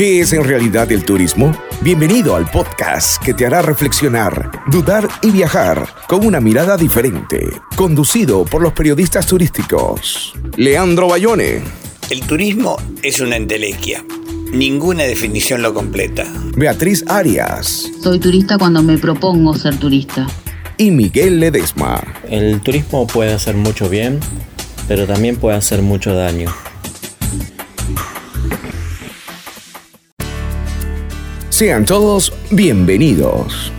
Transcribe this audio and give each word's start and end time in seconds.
¿Qué 0.00 0.20
es 0.20 0.32
en 0.32 0.44
realidad 0.44 0.90
el 0.92 1.04
turismo? 1.04 1.54
Bienvenido 1.82 2.34
al 2.34 2.50
podcast 2.50 3.22
que 3.22 3.34
te 3.34 3.44
hará 3.44 3.60
reflexionar, 3.60 4.50
dudar 4.68 5.06
y 5.20 5.30
viajar 5.30 5.86
con 6.08 6.24
una 6.24 6.40
mirada 6.40 6.78
diferente. 6.78 7.46
Conducido 7.76 8.46
por 8.46 8.62
los 8.62 8.72
periodistas 8.72 9.26
turísticos. 9.26 10.32
Leandro 10.56 11.08
Bayone. 11.08 11.60
El 12.08 12.22
turismo 12.22 12.78
es 13.02 13.20
una 13.20 13.36
entelequia. 13.36 14.02
Ninguna 14.54 15.02
definición 15.02 15.60
lo 15.60 15.74
completa. 15.74 16.24
Beatriz 16.56 17.04
Arias. 17.06 17.92
Soy 18.02 18.18
turista 18.18 18.56
cuando 18.56 18.82
me 18.82 18.96
propongo 18.96 19.54
ser 19.54 19.78
turista. 19.78 20.26
Y 20.78 20.92
Miguel 20.92 21.40
Ledesma. 21.40 22.02
El 22.26 22.62
turismo 22.62 23.06
puede 23.06 23.34
hacer 23.34 23.54
mucho 23.54 23.90
bien, 23.90 24.18
pero 24.88 25.06
también 25.06 25.36
puede 25.36 25.58
hacer 25.58 25.82
mucho 25.82 26.14
daño. 26.14 26.50
Sean 31.60 31.84
todos 31.84 32.32
bienvenidos. 32.50 33.70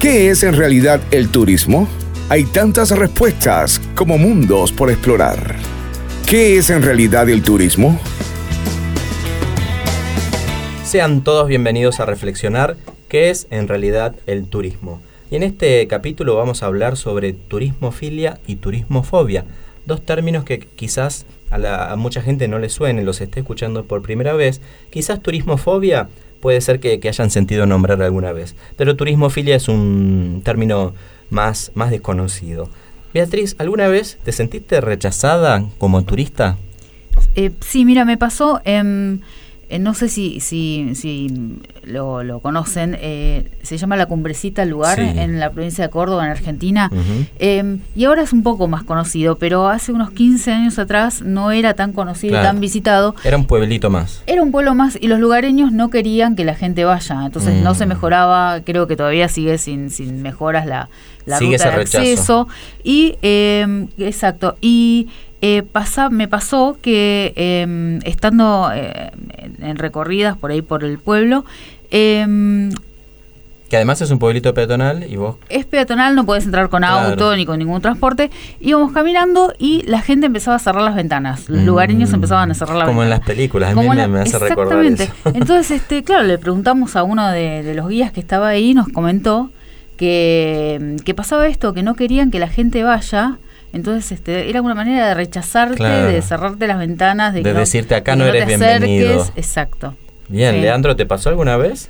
¿Qué 0.00 0.30
es 0.30 0.42
en 0.42 0.54
realidad 0.54 1.02
el 1.10 1.28
turismo? 1.28 1.86
Hay 2.30 2.44
tantas 2.44 2.96
respuestas 2.96 3.78
como 3.94 4.16
mundos 4.16 4.72
por 4.72 4.90
explorar. 4.90 5.56
¿Qué 6.26 6.56
es 6.56 6.70
en 6.70 6.80
realidad 6.80 7.28
el 7.28 7.42
turismo? 7.42 8.00
Sean 10.82 11.22
todos 11.22 11.46
bienvenidos 11.46 12.00
a 12.00 12.06
reflexionar 12.06 12.78
qué 13.10 13.28
es 13.28 13.48
en 13.50 13.68
realidad 13.68 14.16
el 14.24 14.46
turismo. 14.46 15.02
Y 15.30 15.36
en 15.36 15.42
este 15.42 15.86
capítulo 15.88 16.36
vamos 16.36 16.62
a 16.62 16.66
hablar 16.68 16.96
sobre 16.96 17.34
turismofilia 17.34 18.40
y 18.46 18.56
turismofobia, 18.56 19.44
dos 19.84 20.00
términos 20.00 20.44
que 20.44 20.60
quizás 20.60 21.26
a, 21.50 21.96
mucha 21.96 22.22
gente 22.22 22.48
no 22.48 22.58
le 22.58 22.70
suenen, 22.70 23.04
los 23.04 23.20
esté 23.20 23.40
escuchando 23.40 23.84
por 23.84 24.00
primera 24.00 24.32
vez. 24.32 24.62
Quizás 24.88 25.20
turismofobia 25.20 26.08
puede 26.46 26.60
ser 26.60 26.78
que, 26.78 27.00
hayan 27.08 27.28
sentido 27.28 27.66
nombrar 27.66 28.00
alguna 28.02 28.30
vez, 28.30 28.54
pero 28.76 28.94
turismofilia 28.94 29.56
es 29.56 29.66
un 29.66 30.42
término 30.44 30.94
más, 31.28 31.72
más 31.74 31.90
desconocido. 31.90 32.70
Beatriz, 33.12 33.56
¿alguna 33.58 33.88
vez 33.88 34.16
te 34.22 34.30
sentiste 34.30 34.80
rechazada 34.80 35.64
como 35.78 36.04
turista? 36.04 36.56
Eh, 37.34 37.50
sí, 37.58 37.84
mira, 37.84 38.04
me 38.04 38.16
pasó... 38.16 38.60
en 38.64 39.22
eh, 39.68 39.80
no 39.80 39.94
sé 39.94 40.08
si, 40.08 40.38
si, 40.38 40.94
si 40.94 41.58
lo, 41.82 42.40
conocen, 42.40 42.96
eh, 43.00 43.50
se 43.62 43.78
llama 43.78 43.96
La 43.96 44.06
Cumbrecita 44.06 44.62
el 44.62 44.70
lugar 44.70 45.00
en 45.00 45.40
la 45.40 45.50
provincia 45.50 45.84
de 45.84 45.90
Córdoba, 45.90 46.24
en 46.24 46.30
Argentina, 46.30 46.90
em, 47.38 47.80
y 47.96 48.04
ahora 48.04 48.22
es 48.22 48.32
un 48.32 48.44
poco 48.44 48.68
más 48.68 48.84
conocido, 48.84 49.38
pero 49.38 49.68
hace 49.68 49.90
unos 49.90 50.10
15 50.10 50.52
años 50.52 50.78
atrás 50.78 51.22
no 51.22 51.50
era 51.50 51.74
tan 51.74 51.92
conocido, 51.92 52.38
y 52.38 52.42
tan 52.42 52.60
visitado. 52.60 53.16
Era 53.24 53.36
un 53.36 53.46
pueblito 53.46 53.90
más. 53.90 54.22
Era 54.26 54.42
un 54.42 54.52
pueblo 54.52 54.74
más 54.74 54.98
y 55.00 55.08
los 55.08 55.18
lugareños 55.18 55.72
no 55.72 55.90
querían 55.90 56.36
que 56.36 56.44
la 56.44 56.54
gente 56.54 56.84
vaya, 56.84 57.26
entonces 57.26 57.60
no 57.62 57.74
se 57.74 57.86
mm. 57.86 57.88
mejoraba, 57.88 58.60
creo 58.60 58.86
que 58.86 58.96
todavía 58.96 59.28
sigue 59.28 59.58
sin, 59.58 59.90
sin 59.90 60.22
mejoras 60.22 60.66
la, 60.66 60.88
la 61.24 61.40
ruta 61.40 61.70
de 61.70 61.80
acceso. 61.82 62.48
Y, 62.82 63.16
em, 63.22 63.88
exacto, 63.98 64.56
y 64.60 65.08
eh, 65.42 65.62
pasa, 65.62 66.08
me 66.08 66.28
pasó 66.28 66.78
que 66.80 67.32
em, 67.36 67.98
estando 68.04 68.70
eh, 68.74 69.10
en 69.60 69.76
recorridas 69.76 70.36
por 70.36 70.50
ahí 70.50 70.62
por 70.62 70.82
el 70.82 70.98
pueblo, 70.98 71.44
em, 71.90 72.70
que 73.68 73.76
además 73.76 74.00
es 74.00 74.10
un 74.12 74.18
pueblito 74.20 74.54
peatonal 74.54 75.04
y 75.10 75.16
vos... 75.16 75.36
Es 75.48 75.64
peatonal, 75.66 76.14
no 76.14 76.24
puedes 76.24 76.44
entrar 76.44 76.68
con 76.68 76.84
auto 76.84 77.34
ni 77.34 77.44
con 77.44 77.58
ningún 77.58 77.80
transporte. 77.82 78.30
Íbamos 78.60 78.92
caminando 78.92 79.52
y 79.58 79.82
la 79.86 80.00
gente 80.02 80.26
empezaba 80.26 80.56
a 80.56 80.60
cerrar 80.60 80.82
las 80.82 80.94
ventanas. 80.94 81.48
Los 81.48 81.62
mm. 81.62 81.66
lugareños 81.66 82.12
empezaban 82.12 82.50
a 82.50 82.54
cerrar 82.54 82.76
las 82.76 82.86
Como 82.86 83.02
en 83.02 83.10
las 83.10 83.20
películas, 83.20 83.76
a 83.76 83.80
mí 83.80 83.88
me, 83.88 84.20
hace 84.20 84.38
recordar 84.38 84.84
eso. 84.84 85.12
Entonces, 85.34 85.70
este, 85.72 86.04
claro, 86.04 86.22
le 86.22 86.38
preguntamos 86.38 86.94
a 86.94 87.02
uno 87.02 87.28
de, 87.28 87.74
los 87.74 87.88
guías 87.88 88.12
que 88.12 88.20
estaba 88.20 88.48
ahí, 88.48 88.72
nos 88.72 88.88
comentó 88.88 89.50
que, 89.96 90.96
que 91.04 91.14
pasaba 91.14 91.48
esto, 91.48 91.74
que 91.74 91.82
no 91.82 91.94
querían 91.96 92.30
que 92.30 92.38
la 92.38 92.48
gente 92.48 92.84
vaya 92.84 93.38
entonces 93.76 94.12
este, 94.12 94.48
era 94.48 94.62
una 94.62 94.74
manera 94.74 95.08
de 95.08 95.14
rechazarte, 95.14 95.84
de 95.84 96.22
cerrarte 96.22 96.66
las 96.66 96.78
ventanas, 96.78 97.32
de, 97.34 97.42
decirte 97.42 97.94
acá 97.94 98.16
no, 98.16 98.26
eres 98.26 98.46
bienvenido. 98.46 99.24
Exacto. 99.36 99.94
Bien, 100.28 100.60
Leandro, 100.60 100.96
¿te 100.96 101.06
pasó 101.06 101.28
alguna 101.28 101.56
vez 101.56 101.88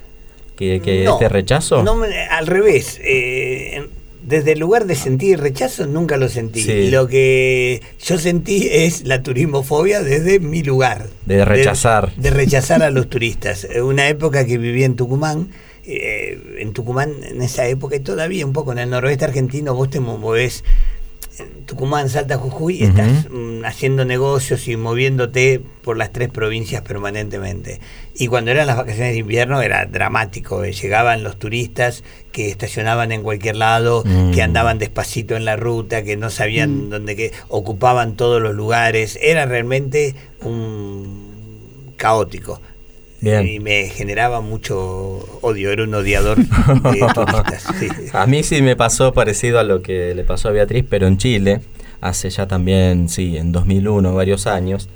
que, 0.57 0.81
que 0.81 1.05
este 1.05 1.29
rechazo? 1.29 1.83
No, 1.83 2.03
al 2.31 2.47
revés. 2.47 3.01
Eh, 3.03 3.89
desde 4.27 4.53
el 4.53 4.59
lugar 4.59 4.87
de 4.87 4.97
sentir 4.97 5.39
rechazo 5.39 5.87
nunca 5.87 6.17
lo 6.17 6.29
sentí. 6.29 6.91
Lo 6.91 7.07
que 7.07 7.81
yo 8.05 8.19
sentí 8.19 8.69
es 8.71 9.05
la 9.05 9.23
turismofobia 9.23 10.03
desde 10.03 10.41
mi 10.41 10.65
lugar. 10.65 11.07
De 11.25 11.45
rechazar. 11.45 12.13
De, 12.17 12.31
rechazar 12.31 12.83
a 12.83 12.91
los 12.91 13.09
turistas. 13.09 13.69
Una 13.81 14.09
época 14.09 14.45
que 14.45 14.59
viví 14.59 14.83
en 14.83 14.97
Tucumán, 14.97 15.51
eh, 15.85 16.57
en 16.59 16.73
Tucumán 16.73 17.13
en 17.23 17.41
esa 17.41 17.69
época 17.69 17.95
y 17.95 18.01
todavía 18.01 18.45
un 18.45 18.53
poco 18.53 18.73
en 18.73 18.79
el 18.79 18.91
noroeste 18.91 19.25
argentino 19.25 19.73
vos 19.73 19.91
te 19.91 20.01
movés 20.01 20.65
Tucumán, 21.67 22.09
Salta, 22.09 22.39
Jujuy, 22.39 22.83
estás 22.83 23.27
mm, 23.31 23.65
haciendo 23.65 24.05
negocios 24.05 24.69
y 24.69 24.77
moviéndote 24.77 25.61
por 25.83 25.97
las 25.97 26.13
tres 26.13 26.29
provincias 26.31 26.83
permanentemente. 26.83 27.81
Y 28.15 28.29
cuando 28.29 28.51
eran 28.51 28.67
las 28.67 28.77
vacaciones 28.77 29.13
de 29.13 29.19
invierno 29.19 29.61
era 29.61 29.85
dramático. 29.87 30.65
Eh, 30.65 30.73
llegaban 30.73 31.23
los 31.23 31.39
turistas 31.39 32.05
que 32.33 32.49
estacionaban 32.49 33.13
en 33.13 33.23
cualquier 33.23 33.57
lado, 33.57 34.03
que 34.05 34.11
mm. 34.11 34.41
andaban 34.41 34.79
despacito 34.79 35.37
en 35.37 35.45
la 35.45 35.57
ruta, 35.57 36.03
que 36.03 36.17
no 36.17 36.31
sabían 36.31 36.87
mm. 36.87 36.91
dónde, 36.91 37.17
que 37.17 37.33
ocupaban 37.49 38.17
todos 38.17 38.41
los 38.41 38.55
lugares. 38.55 39.19
Era 39.21 39.45
realmente 39.47 40.15
un 40.41 41.95
caótico. 41.97 42.61
Y 43.23 43.61
me 43.61 43.89
generaba 43.89 44.41
mucho 44.41 45.39
odio, 45.41 45.71
era 45.71 45.85
un 45.85 45.95
odiador 45.95 46.39
de 46.39 46.47
turistas. 46.85 48.15
A 48.15 48.27
mí 48.27 48.43
sí 48.43 48.63
me 48.63 48.77
pasó 48.77 49.13
parecido 49.13 49.59
a 49.59 49.65
lo 49.65 49.83
que 49.83 50.15
le 50.15 50.25
pasó 50.25 50.49
a 50.49 50.53
Beatriz, 50.53 50.85
pero 50.89 51.07
en 51.07 51.17
Chile, 51.17 51.61
hace 52.01 52.31
ya 52.31 52.47
también, 52.47 53.09
sí, 53.09 53.37
en 53.37 53.53
2001, 53.53 54.15
varios 54.15 54.47
años. 54.47 54.89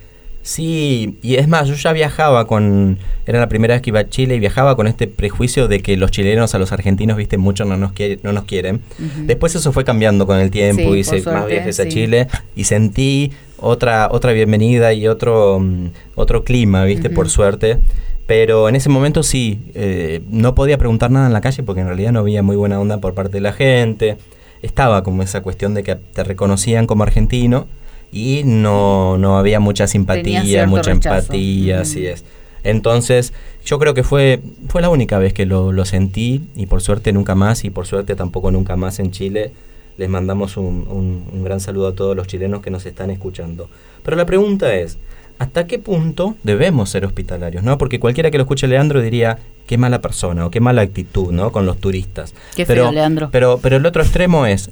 Sí, 0.42 1.19
y 1.20 1.34
es 1.34 1.48
más, 1.48 1.69
yo 1.69 1.75
ya 1.75 1.92
viajaba 1.92 2.47
con, 2.47 2.98
era 3.26 3.38
la 3.38 3.48
primera 3.48 3.75
vez 3.75 3.82
que 3.82 3.91
iba 3.91 4.00
a 4.00 4.08
Chile 4.08 4.37
y 4.37 4.41
viajaba 4.41 4.75
con 4.75 4.87
este 4.87 5.06
prejuicio 5.06 5.69
de 5.69 5.81
que 5.81 5.98
los 5.98 6.10
chilenos 6.10 6.54
a 6.54 6.58
los 6.58 6.72
argentinos, 6.72 7.19
viste, 7.19 7.37
mucho 7.37 7.66
no 7.66 7.76
nos, 7.76 7.92
quiere, 7.92 8.19
no 8.22 8.32
nos 8.32 8.44
quieren. 8.44 8.81
Después 9.26 9.54
eso 9.54 9.70
fue 9.72 9.84
cambiando 9.84 10.26
con 10.26 10.38
el 10.38 10.50
tiempo, 10.50 10.94
hice 10.94 11.22
más 11.22 11.47
viajes 11.47 11.78
a 11.81 11.88
Chile 11.88 12.28
y 12.56 12.64
sentí 12.64 13.32
otra, 13.60 14.09
otra 14.10 14.32
bienvenida 14.32 14.93
y 14.93 15.06
otro, 15.06 15.60
mm, 15.60 15.91
otro 16.15 16.44
clima, 16.44 16.84
viste, 16.84 17.10
por 17.10 17.28
suerte. 17.28 17.78
Pero 18.26 18.69
en 18.69 18.76
ese 18.76 18.88
momento 18.88 19.22
sí, 19.22 19.60
eh, 19.75 20.22
no 20.31 20.54
podía 20.54 20.78
preguntar 20.78 21.10
nada 21.10 21.26
en 21.26 21.32
la 21.32 21.41
calle 21.41 21.62
porque 21.62 21.81
en 21.81 21.88
realidad 21.88 22.12
no 22.12 22.20
había 22.20 22.43
muy 22.43 22.56
buena 22.56 22.78
onda 22.78 22.99
por 22.99 23.15
parte 23.15 23.32
de 23.32 23.41
la 23.41 23.53
gente. 23.53 24.16
Estaba 24.62 25.03
como 25.03 25.22
esa 25.22 25.43
cuestión 25.43 25.75
de 25.75 25.82
que 25.82 25.97
te 25.97 26.22
reconocían 26.22 26.87
como 26.87 27.03
argentino 27.03 27.66
y 28.12 28.43
no, 28.44 29.19
no 29.19 29.38
había 29.38 29.59
mucha 29.60 29.87
simpatía, 29.87 30.66
mucha 30.66 30.93
empatía, 30.93 31.81
así 31.81 32.06
es. 32.06 32.25
Entonces, 32.62 33.32
yo 33.65 33.78
creo 33.78 33.94
que 33.94 34.03
fue, 34.03 34.41
fue 34.69 34.82
la 34.82 34.91
única 34.91 35.19
vez 35.19 35.32
que 35.32 35.47
lo, 35.47 35.72
lo, 35.72 35.84
sentí 35.84 36.43
y 36.54 36.66
por 36.66 36.82
suerte 36.82 37.12
nunca 37.12 37.34
más 37.34 37.65
y 37.65 37.70
por 37.70 37.87
suerte 37.87 38.15
tampoco 38.15 38.50
nunca 38.50 38.76
más 38.76 38.99
en 38.99 39.10
Chile. 39.10 39.53
Les 40.00 40.09
mandamos 40.09 40.56
un, 40.56 40.87
un, 40.88 41.27
un 41.31 41.44
gran 41.44 41.61
saludo 41.61 41.88
a 41.88 41.94
todos 41.94 42.16
los 42.16 42.27
chilenos 42.27 42.62
que 42.62 42.71
nos 42.71 42.87
están 42.87 43.11
escuchando. 43.11 43.69
Pero 44.03 44.16
la 44.16 44.25
pregunta 44.25 44.75
es, 44.75 44.97
hasta 45.38 45.66
qué 45.66 45.78
punto 45.78 46.37
debemos 46.43 46.88
ser 46.88 47.05
hospitalarios, 47.05 47.62
¿no? 47.62 47.77
Porque 47.77 48.00
cualquiera 48.00 48.31
que 48.31 48.38
lo 48.38 48.44
escuche 48.44 48.66
Leandro 48.66 49.03
diría, 49.03 49.38
qué 49.66 49.77
mala 49.77 50.00
persona 50.00 50.47
o 50.47 50.50
qué 50.50 50.59
mala 50.59 50.81
actitud, 50.81 51.33
¿no? 51.33 51.53
Con 51.53 51.66
los 51.66 51.77
turistas. 51.77 52.34
Qué 52.56 52.65
pero, 52.65 52.91
Leandro. 52.91 53.28
Pero, 53.31 53.59
pero 53.62 53.77
el 53.77 53.84
otro 53.84 54.00
extremo 54.00 54.47
es, 54.47 54.71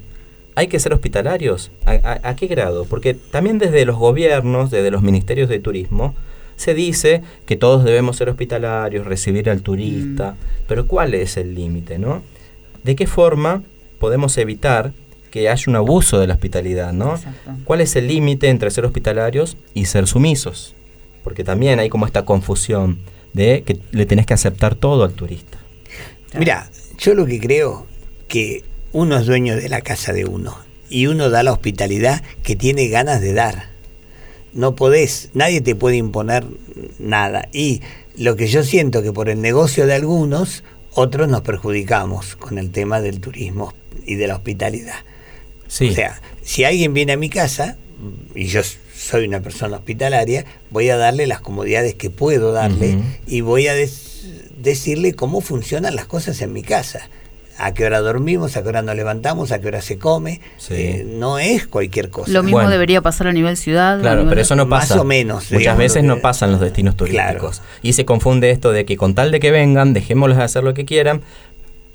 ¿hay 0.55 0.65
que 0.65 0.79
ser 0.79 0.95
hospitalarios? 0.95 1.69
¿A, 1.85 2.35
qué 2.35 2.47
grado? 2.47 2.85
Porque 2.85 3.13
también 3.13 3.59
desde 3.59 3.85
los 3.85 3.97
gobiernos, 3.97 4.71
desde 4.71 4.89
los 4.89 5.03
ministerios 5.03 5.47
de 5.47 5.59
turismo, 5.59 6.15
se 6.55 6.73
dice 6.73 7.21
que 7.45 7.55
todos 7.55 7.83
debemos 7.83 8.17
ser 8.17 8.29
hospitalarios, 8.29 9.05
recibir 9.05 9.51
al 9.51 9.61
turista, 9.61 10.31
mm. 10.31 10.65
pero 10.67 10.87
¿cuál 10.87 11.13
es 11.13 11.37
el 11.37 11.53
límite, 11.53 11.99
no? 11.99 12.23
¿De 12.83 12.95
qué 12.95 13.05
forma 13.05 13.61
podemos 13.99 14.35
evitar 14.39 14.91
que 15.31 15.49
haya 15.49 15.63
un 15.67 15.75
abuso 15.75 16.19
de 16.19 16.27
la 16.27 16.33
hospitalidad, 16.33 16.93
¿no? 16.93 17.19
¿Cuál 17.63 17.81
es 17.81 17.95
el 17.95 18.07
límite 18.07 18.49
entre 18.49 18.71
ser 18.71 18.85
hospitalarios 18.85 19.57
y 19.73 19.85
ser 19.85 20.07
sumisos? 20.07 20.75
Porque 21.23 21.43
también 21.43 21.79
hay 21.79 21.89
como 21.89 22.05
esta 22.05 22.25
confusión 22.25 22.99
de 23.33 23.63
que 23.65 23.79
le 23.91 24.05
tenés 24.05 24.25
que 24.25 24.33
aceptar 24.33 24.75
todo 24.75 25.03
al 25.03 25.13
turista. 25.13 25.57
Mira, 26.37 26.69
yo 26.97 27.13
lo 27.13 27.25
que 27.25 27.39
creo 27.39 27.87
que 28.27 28.63
uno 28.91 29.17
es 29.17 29.25
dueño 29.25 29.55
de 29.55 29.69
la 29.69 29.81
casa 29.81 30.13
de 30.13 30.25
uno 30.25 30.57
y 30.89 31.07
uno 31.07 31.29
da 31.29 31.43
la 31.43 31.51
hospitalidad 31.51 32.23
que 32.43 32.55
tiene 32.55 32.87
ganas 32.87 33.21
de 33.21 33.33
dar. 33.33 33.69
No 34.53 34.75
podés, 34.75 35.29
nadie 35.33 35.61
te 35.61 35.75
puede 35.75 35.97
imponer 35.97 36.45
nada. 36.97 37.47
Y 37.53 37.81
lo 38.17 38.35
que 38.35 38.47
yo 38.47 38.63
siento 38.63 39.03
que 39.03 39.13
por 39.13 39.29
el 39.29 39.41
negocio 39.41 39.85
de 39.85 39.93
algunos, 39.93 40.63
otros 40.93 41.29
nos 41.29 41.41
perjudicamos 41.41 42.35
con 42.35 42.57
el 42.57 42.71
tema 42.71 42.99
del 42.99 43.19
turismo 43.19 43.73
y 44.05 44.15
de 44.15 44.27
la 44.27 44.35
hospitalidad. 44.35 44.95
O 45.69 45.91
sea, 45.93 46.21
si 46.43 46.63
alguien 46.63 46.93
viene 46.93 47.13
a 47.13 47.17
mi 47.17 47.29
casa, 47.29 47.77
y 48.35 48.45
yo 48.45 48.61
soy 48.95 49.27
una 49.27 49.39
persona 49.39 49.77
hospitalaria, 49.77 50.45
voy 50.69 50.89
a 50.89 50.97
darle 50.97 51.27
las 51.27 51.41
comodidades 51.41 51.95
que 51.95 52.09
puedo 52.09 52.51
darle 52.51 52.97
y 53.27 53.41
voy 53.41 53.67
a 53.67 53.73
decirle 54.57 55.13
cómo 55.13 55.41
funcionan 55.41 55.95
las 55.95 56.05
cosas 56.05 56.41
en 56.41 56.53
mi 56.53 56.63
casa 56.63 57.09
a 57.59 57.73
qué 57.73 57.85
hora 57.85 57.99
dormimos, 57.99 58.55
a 58.55 58.63
qué 58.63 58.69
hora 58.69 58.81
nos 58.81 58.95
levantamos, 58.95 59.51
a 59.51 59.59
qué 59.59 59.67
hora 59.67 59.81
se 59.81 59.97
come. 59.97 60.39
Eh, 60.69 61.05
no 61.05 61.39
es 61.39 61.67
cualquier 61.67 62.09
cosa. 62.09 62.31
Lo 62.31 62.41
mismo 62.41 62.67
debería 62.69 63.01
pasar 63.01 63.27
a 63.27 63.33
nivel 63.33 63.57
ciudad. 63.57 63.99
Claro, 63.99 64.25
pero 64.29 64.39
eso 64.39 64.55
no 64.55 64.69
pasa. 64.69 64.95
Más 64.95 65.01
o 65.01 65.05
menos. 65.05 65.51
Muchas 65.51 65.77
veces 65.77 66.03
no 66.03 66.19
pasan 66.19 66.51
los 66.53 66.61
destinos 66.61 66.95
turísticos. 66.95 67.61
Y 67.81 67.93
se 67.93 68.05
confunde 68.05 68.49
esto 68.51 68.71
de 68.71 68.85
que 68.85 68.95
con 68.95 69.13
tal 69.13 69.31
de 69.31 69.41
que 69.41 69.51
vengan, 69.51 69.93
dejémoslos 69.93 70.39
hacer 70.39 70.63
lo 70.63 70.73
que 70.73 70.85
quieran, 70.85 71.21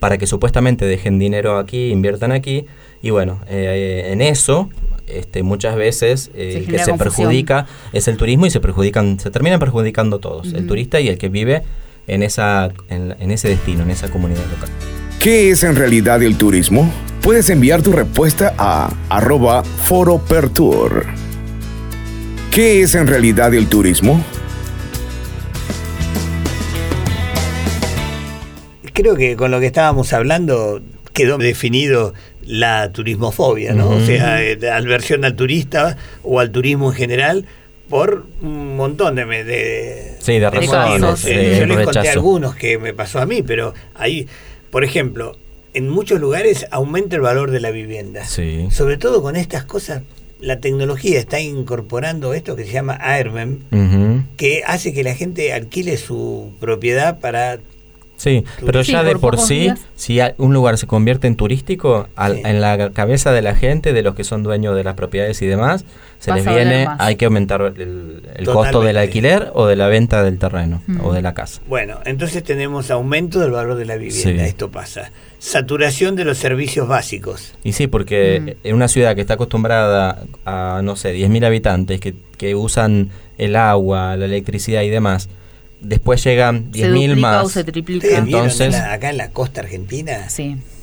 para 0.00 0.18
que 0.18 0.26
supuestamente 0.26 0.84
dejen 0.84 1.18
dinero 1.18 1.58
aquí, 1.58 1.88
inviertan 1.88 2.30
aquí. 2.30 2.66
Y 3.04 3.10
bueno, 3.10 3.38
eh, 3.50 4.08
en 4.12 4.22
eso 4.22 4.70
este, 5.06 5.42
muchas 5.42 5.76
veces 5.76 6.30
eh, 6.34 6.54
el 6.56 6.66
que 6.66 6.78
se 6.78 6.94
perjudica 6.94 7.66
es 7.92 8.08
el 8.08 8.16
turismo 8.16 8.46
y 8.46 8.50
se 8.50 8.60
perjudican, 8.60 9.20
se 9.20 9.30
terminan 9.30 9.60
perjudicando 9.60 10.20
todos, 10.20 10.54
el 10.54 10.66
turista 10.66 11.00
y 11.00 11.08
el 11.08 11.18
que 11.18 11.28
vive 11.28 11.64
en 12.06 12.22
esa, 12.22 12.72
en 12.88 13.30
ese 13.30 13.50
destino, 13.50 13.82
en 13.82 13.90
esa 13.90 14.10
comunidad 14.10 14.40
local. 14.50 14.70
¿Qué 15.20 15.50
es 15.50 15.64
en 15.64 15.76
realidad 15.76 16.22
el 16.22 16.38
turismo? 16.38 16.90
Puedes 17.20 17.50
enviar 17.50 17.82
tu 17.82 17.92
respuesta 17.92 18.54
a 18.56 18.90
arroba 19.10 19.64
foropertour. 19.64 21.04
¿Qué 22.50 22.80
es 22.80 22.94
en 22.94 23.06
realidad 23.06 23.52
el 23.52 23.68
turismo? 23.68 24.24
Creo 28.94 29.14
que 29.14 29.36
con 29.36 29.50
lo 29.50 29.60
que 29.60 29.66
estábamos 29.66 30.14
hablando 30.14 30.80
quedó 31.14 31.38
definido 31.38 32.12
la 32.46 32.90
turismofobia, 32.92 33.72
¿no? 33.72 33.90
O 33.90 34.00
sea, 34.00 34.42
eh, 34.42 34.58
aversión 34.70 35.24
al 35.24 35.36
turista 35.36 35.96
o 36.22 36.40
al 36.40 36.50
turismo 36.50 36.90
en 36.90 36.96
general 36.96 37.46
por 37.88 38.26
un 38.40 38.76
montón 38.76 39.14
de, 39.14 39.24
de, 39.44 40.16
sí, 40.20 40.38
de 40.38 40.50
razones. 40.50 41.24
Eh, 41.26 41.56
yo 41.60 41.66
les 41.66 41.84
conté 41.84 42.08
algunos 42.08 42.54
que 42.54 42.78
me 42.78 42.94
pasó 42.94 43.20
a 43.20 43.26
mí, 43.26 43.42
pero 43.42 43.74
ahí 43.94 44.26
por 44.74 44.82
ejemplo, 44.82 45.36
en 45.72 45.88
muchos 45.88 46.18
lugares 46.18 46.66
aumenta 46.72 47.14
el 47.14 47.22
valor 47.22 47.52
de 47.52 47.60
la 47.60 47.70
vivienda. 47.70 48.26
Sobre 48.26 48.96
todo 48.96 49.22
con 49.22 49.36
estas 49.36 49.64
cosas, 49.64 50.02
la 50.40 50.58
tecnología 50.58 51.20
está 51.20 51.38
incorporando 51.38 52.34
esto 52.34 52.56
que 52.56 52.64
se 52.64 52.72
llama 52.72 52.98
Airbnb, 53.00 54.24
que 54.36 54.64
hace 54.66 54.92
que 54.92 55.04
la 55.04 55.14
gente 55.14 55.52
alquile 55.52 55.96
su 55.96 56.54
propiedad 56.58 57.20
para 57.20 57.60
Sí, 58.16 58.44
pero 58.64 58.82
ya 58.82 59.02
de 59.02 59.16
por, 59.16 59.38
sí, 59.38 59.70
si 59.96 60.18
un 60.38 60.54
lugar 60.54 60.78
se 60.78 60.86
convierte 60.86 61.26
en 61.26 61.36
turístico, 61.36 62.08
en 62.16 62.60
la 62.60 62.90
cabeza 62.90 63.32
de 63.32 63.42
la 63.42 63.54
gente, 63.54 63.92
de 63.92 64.02
los 64.02 64.14
que 64.14 64.24
son 64.24 64.42
dueños 64.42 64.76
de 64.76 64.84
las 64.84 64.94
propiedades 64.94 65.42
y 65.42 65.46
demás, 65.46 65.84
se 66.20 66.32
les 66.32 66.46
viene, 66.46 66.86
hay 66.98 67.16
que 67.16 67.26
aumentar 67.26 67.60
el, 67.76 68.22
costo 68.46 68.80
del 68.80 68.96
alquiler 68.96 69.50
o 69.54 69.66
de 69.66 69.76
la 69.76 69.88
venta 69.88 70.22
del 70.22 70.38
terreno 70.38 70.82
o 71.02 71.12
de 71.12 71.22
la 71.22 71.34
casa. 71.34 71.60
Bueno, 71.68 71.98
entonces 72.04 72.42
tenemos 72.42 72.90
aumento 72.90 73.40
del 73.40 73.50
valor 73.50 73.76
de 73.76 73.84
la 73.84 73.96
vivienda, 73.96 74.46
esto 74.46 74.70
pasa. 74.70 75.10
Saturación 75.38 76.16
de 76.16 76.24
los 76.24 76.38
servicios 76.38 76.88
básicos. 76.88 77.54
Y 77.62 77.72
sí, 77.72 77.88
porque 77.88 78.56
en 78.64 78.74
una 78.74 78.88
ciudad 78.88 79.14
que 79.14 79.20
está 79.20 79.34
acostumbrada 79.34 80.22
a, 80.46 80.80
no 80.82 80.96
sé, 80.96 81.14
10.000 81.14 81.44
habitantes 81.44 82.00
que, 82.00 82.14
que 82.38 82.54
usan 82.54 83.10
el 83.36 83.56
agua, 83.56 84.16
la 84.16 84.24
electricidad 84.24 84.82
y 84.82 84.88
demás, 84.88 85.28
después 85.84 86.22
llegan 86.24 86.70
10.000 86.72 87.16
más. 87.16 87.52
se 87.52 87.64
triplica. 87.64 88.18
Entonces, 88.18 88.74
acá 88.74 89.10
en 89.10 89.16
la 89.16 89.30
costa 89.30 89.60
argentina, 89.60 90.28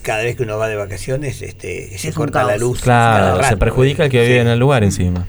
cada 0.01 0.23
vez 0.23 0.35
que 0.35 0.43
uno 0.43 0.57
va 0.57 0.67
de 0.67 0.75
vacaciones, 0.75 1.41
este, 1.41 1.97
se 1.97 2.13
corta 2.13 2.43
la 2.43 2.57
luz. 2.57 2.81
Claro, 2.81 3.43
se 3.43 3.57
perjudica 3.57 4.05
el 4.05 4.11
que 4.11 4.21
vive 4.21 4.39
en 4.39 4.47
el 4.47 4.59
lugar 4.59 4.83
encima. 4.83 5.27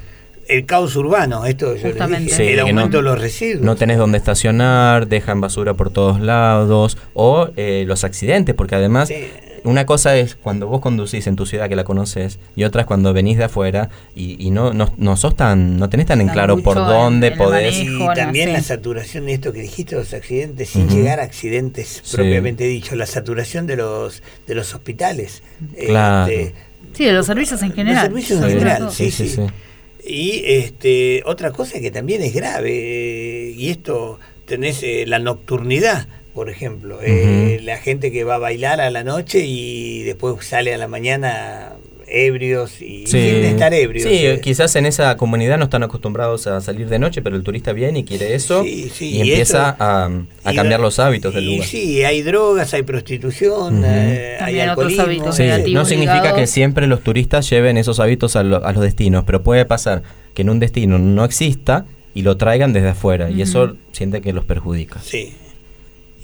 El 0.49 0.67
caos 0.67 0.97
urbano, 0.97 1.47
esto 1.47 1.77
yo 1.77 1.89
el 1.89 2.61
aumento 2.61 2.99
de 2.99 3.03
los 3.03 3.19
residuos. 3.19 3.65
No 3.65 3.77
tenés 3.77 3.97
dónde 3.97 4.19
estacionar, 4.19 5.07
dejan 5.07 5.41
basura 5.41 5.75
por 5.75 5.91
todos 5.91 6.21
lados, 6.21 6.99
o 7.15 7.49
eh, 7.57 7.85
los 7.87 8.05
accidentes, 8.05 8.55
porque 8.55 8.75
además 8.75 9.11
una 9.65 9.87
cosa 9.87 10.17
es 10.17 10.35
cuando 10.35 10.67
vos 10.67 10.81
conducís 10.81 11.27
en 11.27 11.37
tu 11.37 11.47
ciudad 11.47 11.69
que 11.69 11.77
la 11.77 11.85
conoces 11.85 12.39
y 12.57 12.65
otra 12.65 12.83
es 12.83 12.87
cuando 12.87 13.13
venís 13.13 13.39
de 13.39 13.45
afuera 13.45 13.91
y, 14.15 14.51
no, 14.51 14.73
no, 14.73 14.93
no, 14.97 15.17
sos 15.17 15.37
tan, 15.37 15.79
no 15.79 15.89
tenés 15.89 16.07
tan 16.07 16.21
en 16.21 16.29
claro 16.29 16.59
por 16.59 16.77
dónde 16.77 17.33
podés. 17.33 17.77
y 17.77 17.99
también 18.15 18.53
la 18.53 18.63
saturación 18.63 19.27
de 19.27 19.35
esto 19.35 19.53
que 19.53 19.61
dijiste, 19.61 19.95
los 19.95 20.13
accidentes, 20.15 20.71
sin 20.71 20.89
llegar 20.89 21.21
a 21.21 21.25
accidentes 21.25 22.03
propiamente 22.13 22.65
dicho, 22.65 22.95
la 22.97 23.07
saturación 23.07 23.67
de 23.67 23.77
los, 23.77 24.23
de 24.47 24.55
los 24.55 24.75
hospitales. 24.75 25.43
Claro. 25.87 26.31
Este, 26.33 26.55
sí, 26.93 27.05
de 27.05 27.13
los 27.13 27.27
servicios 27.27 27.63
en 27.63 27.73
general. 27.73 28.11
Los 28.11 28.25
servicios 28.25 28.43
en 28.43 28.49
general, 28.49 28.91
sí, 28.91 29.11
sí. 29.11 29.29
sí. 29.29 29.43
Y 30.05 30.43
este, 30.47 31.23
otra 31.27 31.53
cosa 31.53 31.79
que 31.79 31.93
también 31.93 32.23
es 32.23 32.35
grave, 32.35 33.55
y 33.57 33.71
esto 33.71 34.19
tenés 34.47 34.83
eh, 34.83 35.05
la 35.07 35.21
nocturnidad 35.21 36.09
por 36.35 36.51
ejemplo. 36.51 36.99
Eh, 37.03 37.61
la 37.63 37.77
gente 37.77 38.11
que 38.11 38.25
va 38.25 38.37
a 38.37 38.39
bailar 38.39 38.81
a 38.81 38.91
la 38.91 39.05
noche 39.05 39.45
y 39.45 40.03
después 40.03 40.45
sale 40.47 40.75
a 40.75 40.79
la 40.79 40.89
mañana 40.89 41.73
ebrios 42.13 42.83
y 42.83 43.07
sin 43.07 43.21
estar 43.21 43.73
ebrios. 43.73 44.07
Sí, 44.07 44.27
eh. 44.27 44.41
quizás 44.41 44.77
en 44.77 44.87
esa 44.87 45.17
comunidad 45.17 45.57
no 45.59 45.65
están 45.65 45.83
acostumbrados 45.83 46.47
a 46.47 46.61
salir 46.61 46.89
de 46.89 46.99
noche, 46.99 47.23
pero 47.23 47.37
el 47.37 47.43
turista 47.43 47.73
viene 47.73 48.01
y 48.01 48.05
quiere 48.05 48.35
eso 48.35 48.65
y, 48.65 48.91
empieza 49.01 49.77
a, 49.79 50.11
cambiar 50.55 50.81
los 50.81 50.99
hábitos 50.99 51.35
del 51.35 51.47
lugar. 51.47 51.67
Sí, 51.67 52.05
hay 52.05 52.23
drogas, 52.23 52.75
hay 52.75 52.83
prostitución, 52.83 53.83
eh, 53.85 54.37
hay 54.41 54.61
alcoholismo. 54.61 55.31
no 55.73 55.85
significa 55.85 56.35
que 56.35 56.47
siempre 56.47 56.87
los 56.87 57.03
turistas 57.03 57.49
lleven 57.49 57.79
esos 57.79 57.99
hábitos 57.99 58.37
a, 58.37 58.43
los 58.43 58.81
destinos, 58.81 59.25
pero 59.25 59.43
puede 59.43 59.65
pasar 59.65 60.03
que 60.35 60.43
en 60.43 60.51
un 60.51 60.61
destino 60.61 60.99
no 60.99 61.25
exista 61.25 61.87
y 62.15 62.23
lo 62.23 62.37
traigan 62.37 62.75
desde 62.75 62.91
afuera 62.91 63.31
y 63.31 63.41
eso 63.41 63.77
siente 63.93 64.21
que 64.21 64.33
los 64.33 64.45
perjudica. 64.45 65.01
Sí 65.03 65.33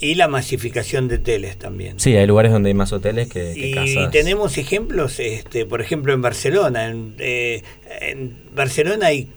y 0.01 0.15
la 0.15 0.29
masificación 0.29 1.09
de 1.09 1.17
hoteles 1.17 1.57
también. 1.57 1.99
Sí, 1.99 2.17
hay 2.17 2.27
lugares 2.27 2.53
donde 2.53 2.69
hay 2.69 2.75
más 2.75 2.93
hoteles 2.93 3.29
que, 3.29 3.53
y 3.57 4.09
tenemos 4.11 4.59
ejemplos, 4.59 5.19
este, 5.19 5.67
por 5.67 5.81
ejemplo, 5.81 6.13
en 6.13 6.23
Barcelona. 6.23 6.89
En, 6.89 7.15
eh, 7.19 7.63
Barcelona 8.55 9.07
hay 9.07 9.29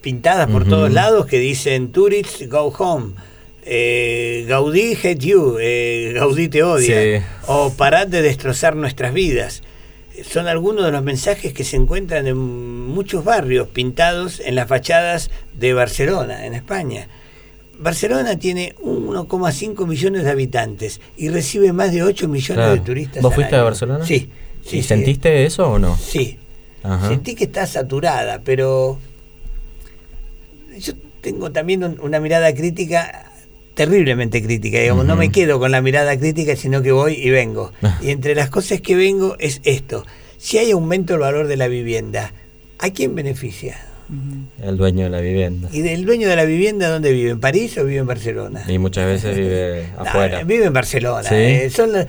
pintadas 0.00 0.50
por 0.50 0.66
todos 0.66 0.92
lados 0.92 1.26
que 1.26 1.38
dicen 1.38 1.92
Tourists 1.92 2.48
go 2.48 2.74
home. 2.78 3.14
Eh, 3.64 4.44
Gaudí 4.48 4.96
hate 5.00 5.20
you, 5.20 5.56
eh, 5.60 6.12
Gaudí 6.14 6.48
te 6.48 6.64
odia, 6.64 7.24
o 7.46 7.72
parad 7.72 8.08
de 8.08 8.20
destrozar 8.20 8.74
nuestras 8.74 9.14
vidas. 9.14 9.62
Son 10.28 10.48
algunos 10.48 10.84
de 10.84 10.90
los 10.90 11.02
mensajes 11.02 11.52
que 11.54 11.64
se 11.64 11.76
encuentran 11.76 12.26
en 12.26 12.36
muchos 12.36 13.24
barrios 13.24 13.68
pintados 13.68 14.40
en 14.40 14.56
las 14.56 14.68
fachadas 14.68 15.30
de 15.54 15.72
Barcelona, 15.72 16.44
en 16.44 16.54
España. 16.54 17.06
Barcelona 17.78 18.38
tiene 18.38 18.74
1,5 18.82 19.86
millones 19.86 20.24
de 20.24 20.30
habitantes 20.30 21.00
y 21.16 21.28
recibe 21.28 21.72
más 21.72 21.92
de 21.92 22.02
8 22.02 22.28
millones 22.28 22.70
de 22.70 22.80
turistas. 22.80 23.22
¿Vos 23.22 23.34
fuiste 23.34 23.56
a 23.56 23.62
Barcelona? 23.62 24.04
Sí. 24.06 24.28
¿Y 24.70 24.82
sentiste 24.82 25.44
eso 25.44 25.72
o 25.72 25.78
no? 25.78 25.96
Sí. 25.96 26.38
Sentí 27.08 27.34
que 27.34 27.44
está 27.44 27.66
saturada, 27.66 28.40
pero 28.44 28.98
yo 30.78 30.92
tengo 31.20 31.52
también 31.52 31.98
una 32.00 32.18
mirada 32.20 32.52
crítica 32.54 33.26
terriblemente 33.74 34.42
crítica, 34.42 34.78
digamos, 34.78 35.06
no 35.06 35.16
me 35.16 35.30
quedo 35.30 35.58
con 35.58 35.70
la 35.70 35.80
mirada 35.80 36.18
crítica, 36.18 36.56
sino 36.56 36.82
que 36.82 36.92
voy 36.92 37.14
y 37.14 37.30
vengo. 37.30 37.72
y 38.02 38.10
entre 38.10 38.34
las 38.34 38.50
cosas 38.50 38.80
que 38.80 38.94
vengo 38.94 39.36
es 39.38 39.60
esto, 39.64 40.04
si 40.36 40.58
hay 40.58 40.72
aumento 40.72 41.14
del 41.14 41.20
valor 41.20 41.46
de 41.46 41.56
la 41.56 41.68
vivienda, 41.68 42.34
¿a 42.78 42.90
quién 42.90 43.14
beneficia? 43.14 43.78
El 44.62 44.76
dueño 44.76 45.04
de 45.04 45.10
la 45.10 45.20
vivienda. 45.20 45.68
¿Y 45.72 45.80
del 45.80 46.04
dueño 46.04 46.28
de 46.28 46.36
la 46.36 46.44
vivienda 46.44 46.90
dónde 46.90 47.12
vive? 47.12 47.30
¿En 47.30 47.40
París 47.40 47.76
o 47.78 47.84
vive 47.84 48.00
en 48.00 48.06
Barcelona? 48.06 48.64
Y 48.68 48.78
muchas 48.78 49.06
veces 49.06 49.36
vive 49.36 49.86
afuera. 49.98 50.44
vive 50.44 50.66
en 50.66 50.72
Barcelona. 50.72 51.28
Eh, 51.30 51.70
son, 51.70 51.92
los, 51.92 52.06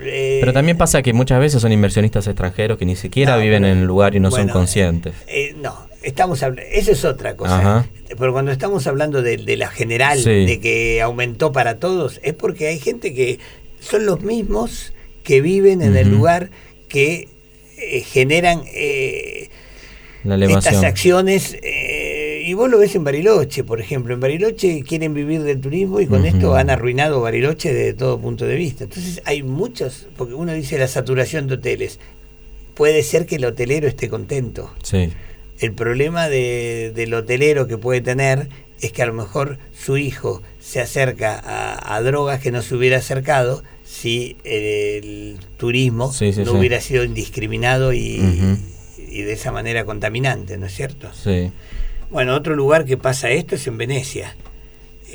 eh, 0.00 0.38
Pero 0.40 0.52
también 0.52 0.76
pasa 0.76 1.02
que 1.02 1.12
muchas 1.12 1.38
veces 1.38 1.62
son 1.62 1.72
inversionistas 1.72 2.26
extranjeros 2.26 2.78
que 2.78 2.84
ni 2.84 2.96
siquiera 2.96 3.36
viven 3.36 3.64
en 3.64 3.78
el 3.78 3.86
lugar 3.86 4.16
y 4.16 4.20
no 4.20 4.30
son 4.30 4.48
conscientes. 4.48 5.14
Eh, 5.28 5.54
no, 5.60 5.86
estamos 6.02 6.42
eso 6.42 6.92
es 6.92 7.04
otra 7.04 7.36
cosa. 7.36 7.86
Pero 8.08 8.32
cuando 8.32 8.50
estamos 8.50 8.86
hablando 8.86 9.22
de, 9.22 9.56
la 9.56 9.68
general, 9.68 10.22
de 10.22 10.58
que 10.60 11.00
aumentó 11.00 11.52
para 11.52 11.78
todos, 11.78 12.20
es 12.24 12.34
porque 12.34 12.66
hay 12.66 12.80
gente 12.80 13.14
que 13.14 13.38
son 13.78 14.04
los 14.04 14.22
mismos 14.22 14.92
que 15.22 15.40
viven 15.40 15.80
en 15.80 15.96
el 15.96 16.10
lugar 16.10 16.50
que 16.88 17.28
generan 18.04 18.62
estas 20.24 20.82
acciones, 20.84 21.56
eh, 21.62 22.42
y 22.44 22.54
vos 22.54 22.70
lo 22.70 22.78
ves 22.78 22.94
en 22.94 23.04
Bariloche, 23.04 23.64
por 23.64 23.80
ejemplo, 23.80 24.14
en 24.14 24.20
Bariloche 24.20 24.82
quieren 24.82 25.14
vivir 25.14 25.42
del 25.42 25.60
turismo 25.60 26.00
y 26.00 26.06
con 26.06 26.26
esto 26.26 26.54
han 26.54 26.70
arruinado 26.70 27.20
Bariloche 27.20 27.72
desde 27.72 27.94
todo 27.94 28.18
punto 28.18 28.44
de 28.44 28.56
vista. 28.56 28.84
Entonces 28.84 29.22
hay 29.24 29.42
muchos, 29.42 30.08
porque 30.16 30.34
uno 30.34 30.52
dice 30.52 30.78
la 30.78 30.88
saturación 30.88 31.46
de 31.46 31.54
hoteles, 31.54 31.98
puede 32.74 33.02
ser 33.02 33.26
que 33.26 33.36
el 33.36 33.44
hotelero 33.44 33.88
esté 33.88 34.08
contento. 34.08 34.72
Sí. 34.82 35.10
El 35.58 35.72
problema 35.72 36.28
del 36.28 37.14
hotelero 37.14 37.66
que 37.66 37.76
puede 37.76 38.00
tener 38.00 38.48
es 38.80 38.92
que 38.92 39.02
a 39.02 39.06
lo 39.06 39.12
mejor 39.12 39.58
su 39.78 39.98
hijo 39.98 40.42
se 40.58 40.80
acerca 40.80 41.40
a, 41.94 42.00
drogas 42.00 42.40
que 42.40 42.50
no 42.50 42.62
se 42.62 42.74
hubiera 42.74 42.96
acercado 42.96 43.62
si 43.84 44.36
el 44.44 45.38
turismo 45.58 46.12
no 46.44 46.52
hubiera 46.52 46.80
sido 46.80 47.04
indiscriminado 47.04 47.92
y, 47.92 48.20
y 49.10 49.22
de 49.22 49.32
esa 49.32 49.52
manera 49.52 49.84
contaminante, 49.84 50.56
¿no 50.56 50.66
es 50.66 50.74
cierto? 50.74 51.08
Sí. 51.12 51.50
Bueno, 52.10 52.34
otro 52.34 52.54
lugar 52.54 52.84
que 52.84 52.96
pasa 52.96 53.30
esto 53.30 53.54
es 53.54 53.66
en 53.66 53.78
Venecia. 53.78 54.34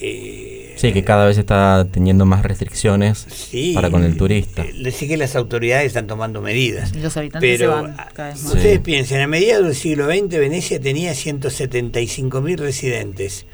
Eh, 0.02 0.74
sí, 0.76 0.88
Sí, 0.88 0.94
que 0.94 1.04
cada 1.04 1.26
vez 1.26 1.38
está 1.38 1.88
teniendo 1.90 2.26
más 2.26 2.44
restricciones 2.44 3.28
para 3.74 3.90
con 3.90 4.04
el 4.04 4.18
turista. 4.18 4.64
Eh, 4.64 4.92
sí 4.92 5.08
que 5.08 5.18
las 5.18 5.36
autoridades 5.36 5.88
están 5.88 6.08
tomando 6.08 6.42
medidas. 6.42 6.94
los 6.96 7.16
habitantes 7.16 7.60
pero, 7.60 7.76
se 7.76 8.22
van 8.22 8.36
Ustedes 8.36 8.80
piensen, 8.80 9.22
a 9.22 9.28
mediados 9.28 9.66
del 9.66 9.76
siglo 9.76 10.08
XX 10.08 10.38
Venecia 10.38 10.80
tenía 10.80 11.14
175 11.14 12.42
mil 12.42 12.58
residentes. 12.58 13.46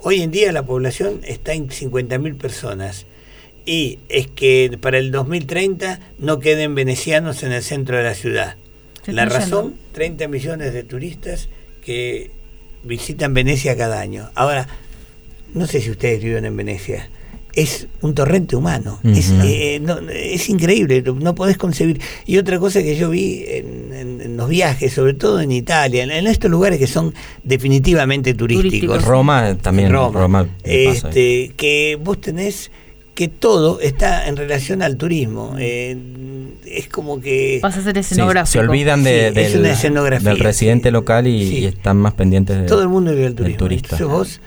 Hoy 0.00 0.22
en 0.22 0.30
día 0.30 0.52
la 0.52 0.62
población 0.62 1.20
está 1.24 1.54
en 1.54 1.70
50 1.70 2.18
mil 2.18 2.36
personas. 2.36 3.06
Y 3.64 3.98
es 4.08 4.28
que 4.28 4.78
para 4.80 4.98
el 4.98 5.10
2030 5.10 6.00
no 6.18 6.38
queden 6.38 6.74
venecianos 6.74 7.42
en 7.42 7.52
el 7.52 7.62
centro 7.62 7.96
de 7.96 8.04
la 8.04 8.14
ciudad. 8.14 8.56
La 9.08 9.24
razón, 9.24 9.74
30 9.92 10.28
millones 10.28 10.72
de 10.72 10.82
turistas 10.84 11.48
que 11.82 12.30
visitan 12.84 13.34
Venecia 13.34 13.76
cada 13.76 14.00
año. 14.00 14.30
Ahora, 14.34 14.66
no 15.54 15.66
sé 15.66 15.80
si 15.80 15.90
ustedes 15.90 16.22
viven 16.22 16.44
en 16.44 16.56
Venecia, 16.56 17.08
es 17.54 17.88
un 18.02 18.14
torrente 18.14 18.54
humano. 18.54 19.00
es, 19.04 19.32
eh, 19.42 19.82
es, 20.12 20.48
increíble, 20.48 21.02
no 21.02 21.34
podés 21.34 21.56
concebir. 21.56 22.00
Y 22.26 22.38
otra 22.38 22.58
cosa 22.58 22.82
que 22.82 22.96
yo 22.96 23.10
vi 23.10 23.44
en, 23.46 24.36
los 24.36 24.48
viajes, 24.48 24.92
sobre 24.92 25.14
todo 25.14 25.40
en 25.40 25.50
Italia, 25.50 26.04
en, 26.04 26.26
estos 26.26 26.50
lugares 26.50 26.78
que 26.78 26.86
son 26.86 27.12
definitivamente 27.42 28.34
turísticos. 28.34 29.04
Roma 29.04 29.56
también. 29.60 29.90
Roma, 29.90 30.48
este, 30.62 31.52
que 31.56 31.98
vos 32.00 32.20
tenés 32.20 32.70
que 33.14 33.26
todo 33.26 33.80
está 33.80 34.28
en 34.28 34.36
relación 34.36 34.80
al 34.80 34.96
turismo. 34.96 35.56
Eh, 35.58 35.96
es 36.66 36.88
como 36.88 37.20
que... 37.20 37.58
Pasa 37.62 37.80
a 37.80 37.82
ser 37.82 37.98
escenográfico. 37.98 38.52
se 38.52 38.68
olvidan 38.68 39.04
de, 39.04 39.30
del, 39.32 40.38
residente 40.38 40.90
local 40.90 41.26
y, 41.26 41.64
están 41.66 41.96
más 41.96 42.14
pendientes 42.14 42.58
de... 42.60 42.66
Todo 42.66 42.82
el 42.82 42.88
mundo 42.88 43.12
vive 43.12 43.26
el 43.26 43.34
turismo. 43.34 43.58
turista. 43.58 44.04
vos, 44.04 44.40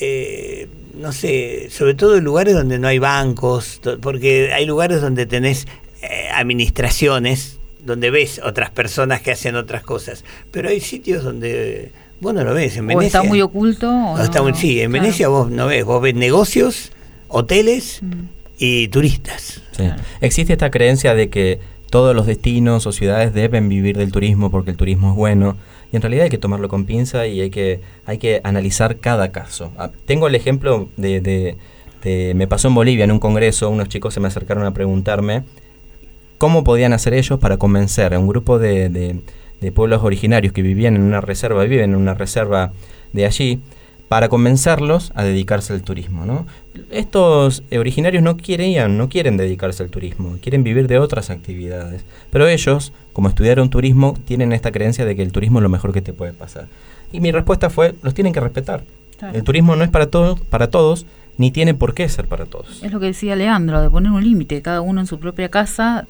eh, 0.00 0.68
no 1.00 1.12
sé, 1.12 1.68
sobre 1.70 1.94
todo 1.94 2.16
en 2.16 2.24
lugares 2.24 2.54
donde 2.54 2.78
no 2.78 2.88
hay 2.88 2.98
bancos, 2.98 3.80
porque 4.00 4.52
hay 4.52 4.66
lugares 4.66 5.00
donde 5.00 5.26
tenés 5.26 5.66
eh, 6.02 6.28
administraciones, 6.34 7.58
donde 7.84 8.10
ves 8.10 8.40
otras 8.44 8.70
personas 8.70 9.20
que 9.20 9.32
hacen 9.32 9.56
otras 9.56 9.82
cosas, 9.82 10.24
pero 10.50 10.68
hay 10.68 10.80
sitios 10.80 11.24
donde 11.24 11.90
vos 12.20 12.34
no 12.34 12.44
lo 12.44 12.54
ves. 12.54 12.76
En 12.76 12.86
Venecia, 12.86 13.20
o 13.20 13.22
está 13.22 13.22
muy 13.22 13.40
oculto. 13.40 13.90
O 13.90 14.18
está 14.18 14.40
sí, 14.54 14.80
en 14.80 14.92
Venecia 14.92 15.28
vos 15.28 15.50
no 15.50 15.66
ves, 15.66 15.84
vos 15.84 16.02
ves 16.02 16.14
negocios 16.14 16.92
hoteles 17.28 18.00
mm. 18.02 18.22
y 18.58 18.88
turistas. 18.88 19.62
Existe 20.20 20.52
esta 20.52 20.70
creencia 20.70 21.14
de 21.14 21.28
que 21.28 21.58
todos 21.90 22.14
los 22.14 22.26
destinos 22.26 22.86
o 22.86 22.92
ciudades 22.92 23.34
deben 23.34 23.68
vivir 23.68 23.98
del 23.98 24.12
turismo 24.12 24.50
porque 24.50 24.70
el 24.70 24.76
turismo 24.76 25.10
es 25.10 25.16
bueno. 25.16 25.56
Y 25.92 25.96
en 25.96 26.02
realidad 26.02 26.24
hay 26.24 26.30
que 26.30 26.38
tomarlo 26.38 26.68
con 26.68 26.84
pinza 26.84 27.26
y 27.26 27.40
hay 27.40 27.50
que, 27.50 27.80
hay 28.06 28.18
que 28.18 28.40
analizar 28.44 28.98
cada 28.98 29.32
caso. 29.32 29.72
Ah, 29.76 29.90
tengo 30.06 30.28
el 30.28 30.36
ejemplo 30.36 30.88
de, 30.96 31.56
Me 32.34 32.46
pasó 32.46 32.68
en 32.68 32.74
Bolivia 32.74 33.04
en 33.04 33.10
un 33.10 33.18
congreso, 33.18 33.68
unos 33.68 33.88
chicos 33.88 34.14
se 34.14 34.20
me 34.20 34.28
acercaron 34.28 34.64
a 34.64 34.72
preguntarme 34.72 35.42
cómo 36.38 36.64
podían 36.64 36.92
hacer 36.92 37.12
ellos 37.12 37.38
para 37.38 37.56
convencer 37.56 38.14
a 38.14 38.18
un 38.18 38.28
grupo 38.28 38.58
de, 38.58 38.88
de 39.60 39.72
pueblos 39.72 40.02
originarios 40.02 40.52
que 40.52 40.62
vivían 40.62 40.94
en 40.94 41.02
una 41.02 41.20
reserva, 41.20 41.64
viven 41.64 41.90
en 41.90 41.96
una 41.96 42.14
reserva 42.14 42.72
de 43.12 43.26
allí, 43.26 43.60
para 44.10 44.28
convencerlos 44.28 45.12
a 45.14 45.22
dedicarse 45.22 45.72
al 45.72 45.82
turismo. 45.82 46.26
¿no? 46.26 46.44
Estos 46.90 47.62
originarios 47.70 48.24
no 48.24 48.36
quieren, 48.36 48.98
no 48.98 49.08
quieren 49.08 49.36
dedicarse 49.36 49.84
al 49.84 49.90
turismo, 49.90 50.36
quieren 50.42 50.64
vivir 50.64 50.88
de 50.88 50.98
otras 50.98 51.30
actividades. 51.30 52.04
Pero 52.32 52.48
ellos, 52.48 52.92
como 53.12 53.28
estudiaron 53.28 53.70
turismo, 53.70 54.18
tienen 54.24 54.52
esta 54.52 54.72
creencia 54.72 55.04
de 55.04 55.14
que 55.14 55.22
el 55.22 55.30
turismo 55.30 55.60
es 55.60 55.62
lo 55.62 55.68
mejor 55.68 55.92
que 55.92 56.02
te 56.02 56.12
puede 56.12 56.32
pasar. 56.32 56.66
Y 57.12 57.20
mi 57.20 57.30
respuesta 57.30 57.70
fue, 57.70 57.94
los 58.02 58.12
tienen 58.12 58.32
que 58.32 58.40
respetar. 58.40 58.82
El 59.32 59.44
turismo 59.44 59.76
no 59.76 59.84
es 59.84 59.90
para 59.90 60.08
todos, 60.08 60.40
para 60.40 60.70
todos, 60.70 61.06
ni 61.38 61.52
tiene 61.52 61.74
por 61.74 61.94
qué 61.94 62.08
ser 62.08 62.26
para 62.26 62.46
todos. 62.46 62.82
Es 62.82 62.90
lo 62.90 62.98
que 62.98 63.06
decía 63.06 63.36
Leandro, 63.36 63.80
de 63.80 63.90
poner 63.90 64.10
un 64.10 64.24
límite, 64.24 64.60
cada 64.60 64.80
uno 64.80 65.00
en 65.00 65.06
su 65.06 65.20
propia 65.20 65.50
casa, 65.50 66.08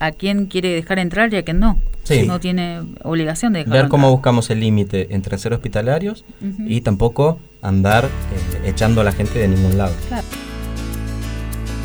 a 0.00 0.10
quién 0.12 0.46
quiere 0.46 0.70
dejar 0.70 0.98
entrar 0.98 1.32
y 1.32 1.36
a 1.36 1.44
quién 1.44 1.60
no. 1.60 1.78
No 2.26 2.40
tiene 2.40 2.80
obligación 3.04 3.52
de 3.52 3.60
dejar 3.60 3.72
Ver 3.82 3.88
cómo 3.88 4.10
buscamos 4.10 4.50
el 4.50 4.58
límite 4.58 5.14
entre 5.14 5.38
ser 5.38 5.52
hospitalarios 5.52 6.24
y 6.66 6.80
tampoco 6.80 7.38
andar 7.62 8.06
eh, 8.06 8.68
echando 8.68 9.00
a 9.00 9.04
la 9.04 9.12
gente 9.12 9.38
de 9.38 9.46
ningún 9.46 9.78
lado. 9.78 9.94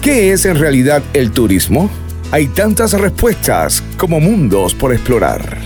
¿Qué 0.01 0.31
es 0.31 0.45
en 0.45 0.57
realidad 0.57 1.03
el 1.13 1.31
turismo? 1.31 1.91
Hay 2.31 2.47
tantas 2.47 2.93
respuestas 2.99 3.83
como 3.97 4.19
mundos 4.19 4.73
por 4.73 4.93
explorar. 4.93 5.59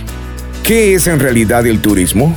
¿Qué 0.62 0.94
es 0.94 1.06
en 1.06 1.20
realidad 1.20 1.66
el 1.66 1.80
turismo? 1.80 2.36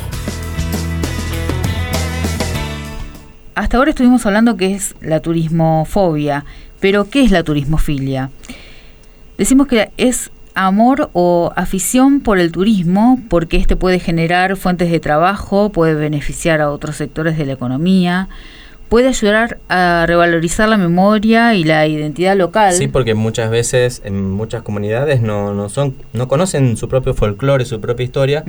Hasta 3.56 3.78
ahora 3.78 3.90
estuvimos 3.90 4.26
hablando 4.26 4.56
que 4.56 4.74
es 4.74 4.96
la 5.02 5.20
turismofobia, 5.20 6.46
pero 6.80 7.10
¿qué 7.10 7.24
es 7.24 7.32
la 7.32 7.44
turismofilia? 7.44 8.30
Decimos 9.38 9.68
que 9.68 9.90
es 9.98 10.32
amor 10.56 11.10
o 11.14 11.52
afición 11.56 12.22
por 12.22 12.38
el 12.38 12.52
turismo, 12.52 13.20
porque 13.30 13.58
este 13.58 13.76
puede 13.76 14.00
generar 14.00 14.56
fuentes 14.56 14.92
de 14.92 15.00
trabajo, 15.00 15.72
puede 15.72 15.96
beneficiar 15.96 16.62
a 16.62 16.70
otros 16.70 16.96
sectores 16.96 17.38
de 17.38 17.46
la 17.46 17.54
economía, 17.54 18.30
puede 18.90 19.08
ayudar 19.08 19.58
a 19.70 20.06
revalorizar 20.08 20.70
la 20.70 20.78
memoria 20.78 21.56
y 21.56 21.64
la 21.64 21.88
identidad 21.88 22.38
local. 22.38 22.74
Sí, 22.74 22.88
porque 22.88 23.16
muchas 23.16 23.50
veces 23.50 24.04
en 24.06 24.30
muchas 24.30 24.62
comunidades 24.62 25.22
no, 25.22 25.54
no 25.54 25.70
son, 25.70 25.96
no 26.14 26.28
conocen 26.28 26.78
su 26.78 26.88
propio 26.88 27.16
folclore, 27.16 27.66
su 27.66 27.82
propia 27.82 28.04
historia, 28.04 28.44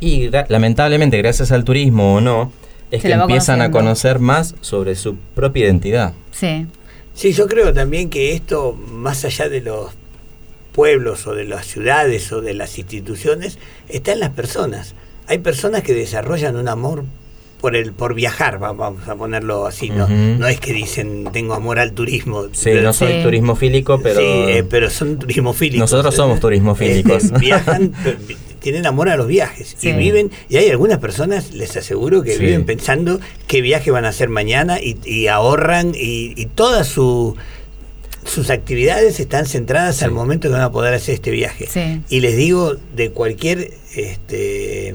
y 0.00 0.28
lamentablemente 0.48 1.16
gracias 1.16 1.52
al 1.52 1.64
turismo 1.64 2.16
o 2.16 2.20
no, 2.20 2.52
es 2.90 3.00
que 3.00 3.12
empiezan 3.12 3.62
a 3.62 3.70
conocer 3.70 4.18
más 4.18 4.54
sobre 4.60 4.94
su 4.94 5.16
propia 5.16 5.64
identidad. 5.64 6.12
Sí. 6.32 6.66
Sí, 7.14 7.32
yo 7.32 7.46
creo 7.46 7.72
también 7.72 8.10
que 8.10 8.34
esto, 8.34 8.74
más 8.74 9.24
allá 9.24 9.48
de 9.48 9.62
los 9.62 9.90
pueblos 10.72 11.26
o 11.26 11.34
de 11.34 11.44
las 11.44 11.66
ciudades 11.66 12.32
o 12.32 12.40
de 12.40 12.54
las 12.54 12.78
instituciones 12.78 13.58
está 13.88 14.12
en 14.12 14.20
las 14.20 14.30
personas. 14.30 14.94
Hay 15.28 15.38
personas 15.38 15.82
que 15.82 15.94
desarrollan 15.94 16.56
un 16.56 16.68
amor 16.68 17.04
por 17.60 17.76
el 17.76 17.92
por 17.92 18.14
viajar, 18.14 18.58
vamos 18.58 19.06
a 19.06 19.14
ponerlo 19.14 19.66
así, 19.66 19.88
no 19.88 20.08
no 20.08 20.48
es 20.48 20.58
que 20.58 20.72
dicen 20.72 21.28
tengo 21.32 21.54
amor 21.54 21.78
al 21.78 21.92
turismo. 21.92 22.46
Sí, 22.50 22.70
no 22.82 22.92
soy 22.92 23.22
turismofílico, 23.22 24.00
pero 24.02 24.20
sí, 24.20 24.26
eh, 24.26 24.64
pero 24.68 24.90
son 24.90 25.18
turismofílicos. 25.18 25.92
Nosotros 25.92 26.14
somos 26.14 26.40
turismofílicos. 26.40 27.24
Este, 27.24 27.38
viajan, 27.38 27.92
tienen 28.58 28.84
amor 28.84 29.08
a 29.08 29.16
los 29.16 29.28
viajes 29.28 29.76
y 29.80 29.92
viven 29.92 30.32
y 30.48 30.56
hay 30.56 30.70
algunas 30.70 30.98
personas 30.98 31.52
les 31.52 31.76
aseguro 31.76 32.22
que 32.22 32.36
viven 32.36 32.64
pensando 32.64 33.20
qué 33.46 33.60
viaje 33.60 33.92
van 33.92 34.06
a 34.06 34.08
hacer 34.08 34.28
mañana 34.28 34.78
y, 34.80 35.28
ahorran 35.28 35.92
y, 35.94 36.34
y 36.36 36.46
toda 36.46 36.82
su 36.82 37.36
sus 38.24 38.50
actividades 38.50 39.20
están 39.20 39.46
centradas 39.46 40.02
al 40.02 40.10
momento 40.10 40.48
que 40.48 40.54
van 40.54 40.62
a 40.62 40.70
poder 40.70 40.94
hacer 40.94 41.14
este 41.14 41.30
viaje. 41.30 41.68
Y 42.08 42.20
les 42.20 42.36
digo 42.36 42.76
de 42.94 43.10
cualquier 43.10 43.70
este 43.94 44.94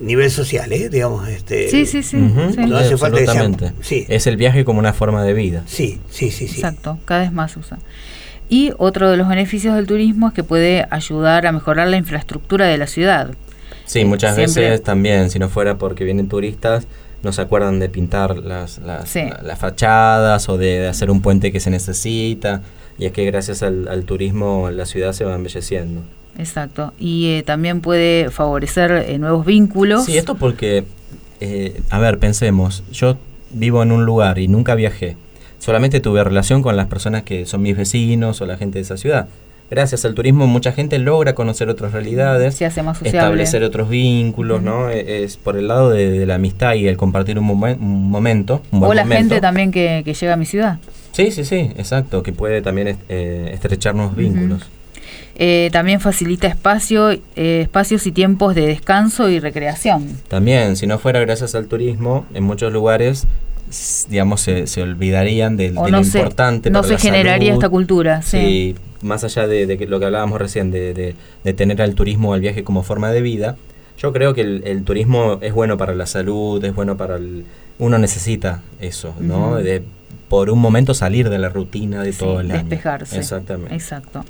nivel 0.00 0.30
social, 0.30 0.72
¿eh? 0.72 0.88
digamos, 0.88 1.28
este 1.28 1.68
Sí, 1.68 1.86
sí, 1.86 2.02
sí. 2.02 2.16
No 2.16 2.76
hace 2.76 2.96
falta 2.96 3.18
que 3.18 4.06
Es 4.08 4.26
el 4.26 4.36
viaje 4.36 4.64
como 4.64 4.78
una 4.78 4.92
forma 4.92 5.24
de 5.24 5.32
vida. 5.32 5.62
Sí, 5.66 6.00
sí, 6.10 6.30
sí, 6.30 6.48
sí. 6.48 6.56
Exacto, 6.56 6.98
cada 7.04 7.22
vez 7.22 7.32
más 7.32 7.56
usa. 7.56 7.78
Y 8.48 8.72
otro 8.76 9.10
de 9.10 9.16
los 9.16 9.28
beneficios 9.28 9.74
del 9.74 9.86
turismo 9.86 10.28
es 10.28 10.34
que 10.34 10.44
puede 10.44 10.86
ayudar 10.90 11.46
a 11.46 11.52
mejorar 11.52 11.88
la 11.88 11.96
infraestructura 11.96 12.66
de 12.66 12.76
la 12.76 12.86
ciudad. 12.86 13.30
Sí, 13.86 14.04
muchas 14.04 14.36
veces 14.36 14.82
también, 14.82 15.30
si 15.30 15.38
no 15.38 15.48
fuera 15.48 15.78
porque 15.78 16.04
vienen 16.04 16.28
turistas, 16.28 16.86
no 17.22 17.32
se 17.32 17.42
acuerdan 17.42 17.78
de 17.78 17.88
pintar 17.88 18.36
las, 18.38 18.78
las, 18.78 19.14
las 19.14 19.58
fachadas 19.58 20.48
o 20.48 20.58
de, 20.58 20.88
hacer 20.88 21.10
un 21.10 21.22
puente 21.22 21.52
que 21.52 21.60
se 21.60 21.70
necesita. 21.70 22.62
Y 22.98 23.06
es 23.06 23.12
que 23.12 23.24
gracias 23.24 23.62
al, 23.62 24.04
turismo 24.04 24.70
la 24.70 24.86
ciudad 24.86 25.12
se 25.12 25.24
va 25.24 25.34
embelleciendo. 25.34 26.02
Exacto. 26.38 26.92
Y 26.98 27.28
eh, 27.28 27.42
también 27.42 27.80
puede 27.80 28.30
favorecer 28.30 28.90
eh, 28.92 29.18
nuevos 29.18 29.46
vínculos. 29.46 30.04
Sí, 30.06 30.16
esto 30.16 30.34
porque, 30.34 30.84
eh, 31.40 31.80
a 31.90 31.98
ver, 31.98 32.18
pensemos, 32.18 32.82
yo 32.92 33.16
vivo 33.50 33.82
en 33.82 33.92
un 33.92 34.04
lugar 34.04 34.38
y 34.38 34.48
nunca 34.48 34.74
viajé. 34.74 35.16
Solamente 35.58 36.00
tuve 36.00 36.24
relación 36.24 36.62
con 36.62 36.76
las 36.76 36.86
personas 36.86 37.22
que 37.22 37.46
son 37.46 37.62
mis 37.62 37.76
vecinos 37.76 38.40
o 38.40 38.46
la 38.46 38.56
gente 38.56 38.78
de 38.78 38.82
esa 38.82 38.96
ciudad 38.96 39.28
gracias 39.72 40.04
al 40.04 40.14
turismo 40.14 40.46
mucha 40.46 40.72
gente 40.72 40.98
logra 40.98 41.34
conocer 41.34 41.70
otras 41.70 41.92
realidades, 41.92 42.60
establecer 42.60 43.64
otros 43.64 43.88
vínculos, 43.88 44.62
¿no? 44.62 44.90
E, 44.90 45.24
es 45.24 45.38
por 45.38 45.56
el 45.56 45.68
lado 45.68 45.88
de, 45.88 46.26
la 46.26 46.34
amistad 46.34 46.74
y 46.74 46.86
el 46.86 46.98
compartir 46.98 47.38
un, 47.38 47.46
momento. 47.46 48.60
o 48.70 48.92
la 48.92 49.06
gente 49.06 49.40
también 49.40 49.70
que, 49.72 50.02
llega 50.04 50.34
a 50.34 50.36
mi 50.36 50.44
ciudad. 50.44 50.78
Sí, 51.12 51.30
sí, 51.30 51.44
sí, 51.44 51.70
exacto, 51.76 52.22
que 52.22 52.32
puede 52.32 52.60
también 52.60 52.98
eh, 53.08 53.50
estrecharnos 53.54 54.14
vínculos. 54.14 54.68
Eh, 55.36 55.70
también 55.72 56.00
facilita 56.00 56.48
espacio, 56.48 57.10
eh, 57.10 57.62
espacios 57.62 58.06
y 58.06 58.12
tiempos 58.12 58.54
de 58.54 58.66
descanso 58.66 59.30
y 59.30 59.40
recreación. 59.40 60.06
También, 60.28 60.76
si 60.76 60.86
no 60.86 60.98
fuera 60.98 61.20
gracias 61.20 61.54
al 61.54 61.66
turismo, 61.66 62.26
en 62.34 62.44
muchos 62.44 62.72
lugares 62.74 63.26
digamos 64.10 64.42
se, 64.42 64.66
se 64.66 64.82
olvidarían 64.82 65.56
de, 65.56 65.70
lo 65.70 65.88
importante 65.88 66.68
no 66.68 66.82
se 66.82 66.98
generaría 66.98 67.54
esta 67.54 67.70
cultura 67.70 68.20
sí 68.20 68.74
más 69.02 69.24
allá 69.24 69.46
de, 69.46 69.86
lo 69.86 69.98
que 69.98 70.06
hablábamos 70.06 70.40
recién, 70.40 70.70
de, 70.70 71.14
tener 71.54 71.82
al 71.82 71.94
turismo 71.94 72.30
o 72.30 72.34
al 72.34 72.40
viaje 72.40 72.64
como 72.64 72.82
forma 72.82 73.10
de 73.10 73.20
vida, 73.20 73.56
yo 73.98 74.12
creo 74.12 74.34
que 74.34 74.40
el, 74.40 74.84
turismo 74.84 75.38
es 75.42 75.52
bueno 75.52 75.76
para 75.76 75.94
la 75.94 76.06
salud, 76.06 76.64
es 76.64 76.74
bueno 76.74 76.96
para 76.96 77.16
el... 77.16 77.44
Uno 77.78 77.98
necesita 77.98 78.62
eso, 78.80 79.14
¿no? 79.20 79.56
de 79.56 79.82
por 80.32 80.48
un 80.48 80.60
momento 80.60 80.94
salir 80.94 81.28
de 81.28 81.38
la 81.38 81.50
rutina 81.50 82.02
de 82.02 82.14
todo 82.14 82.40
el 82.40 82.50
año. 82.50 82.60
Despejarse. 82.60 83.18
Exactamente. 83.18 83.74
Exacto. 83.74 84.24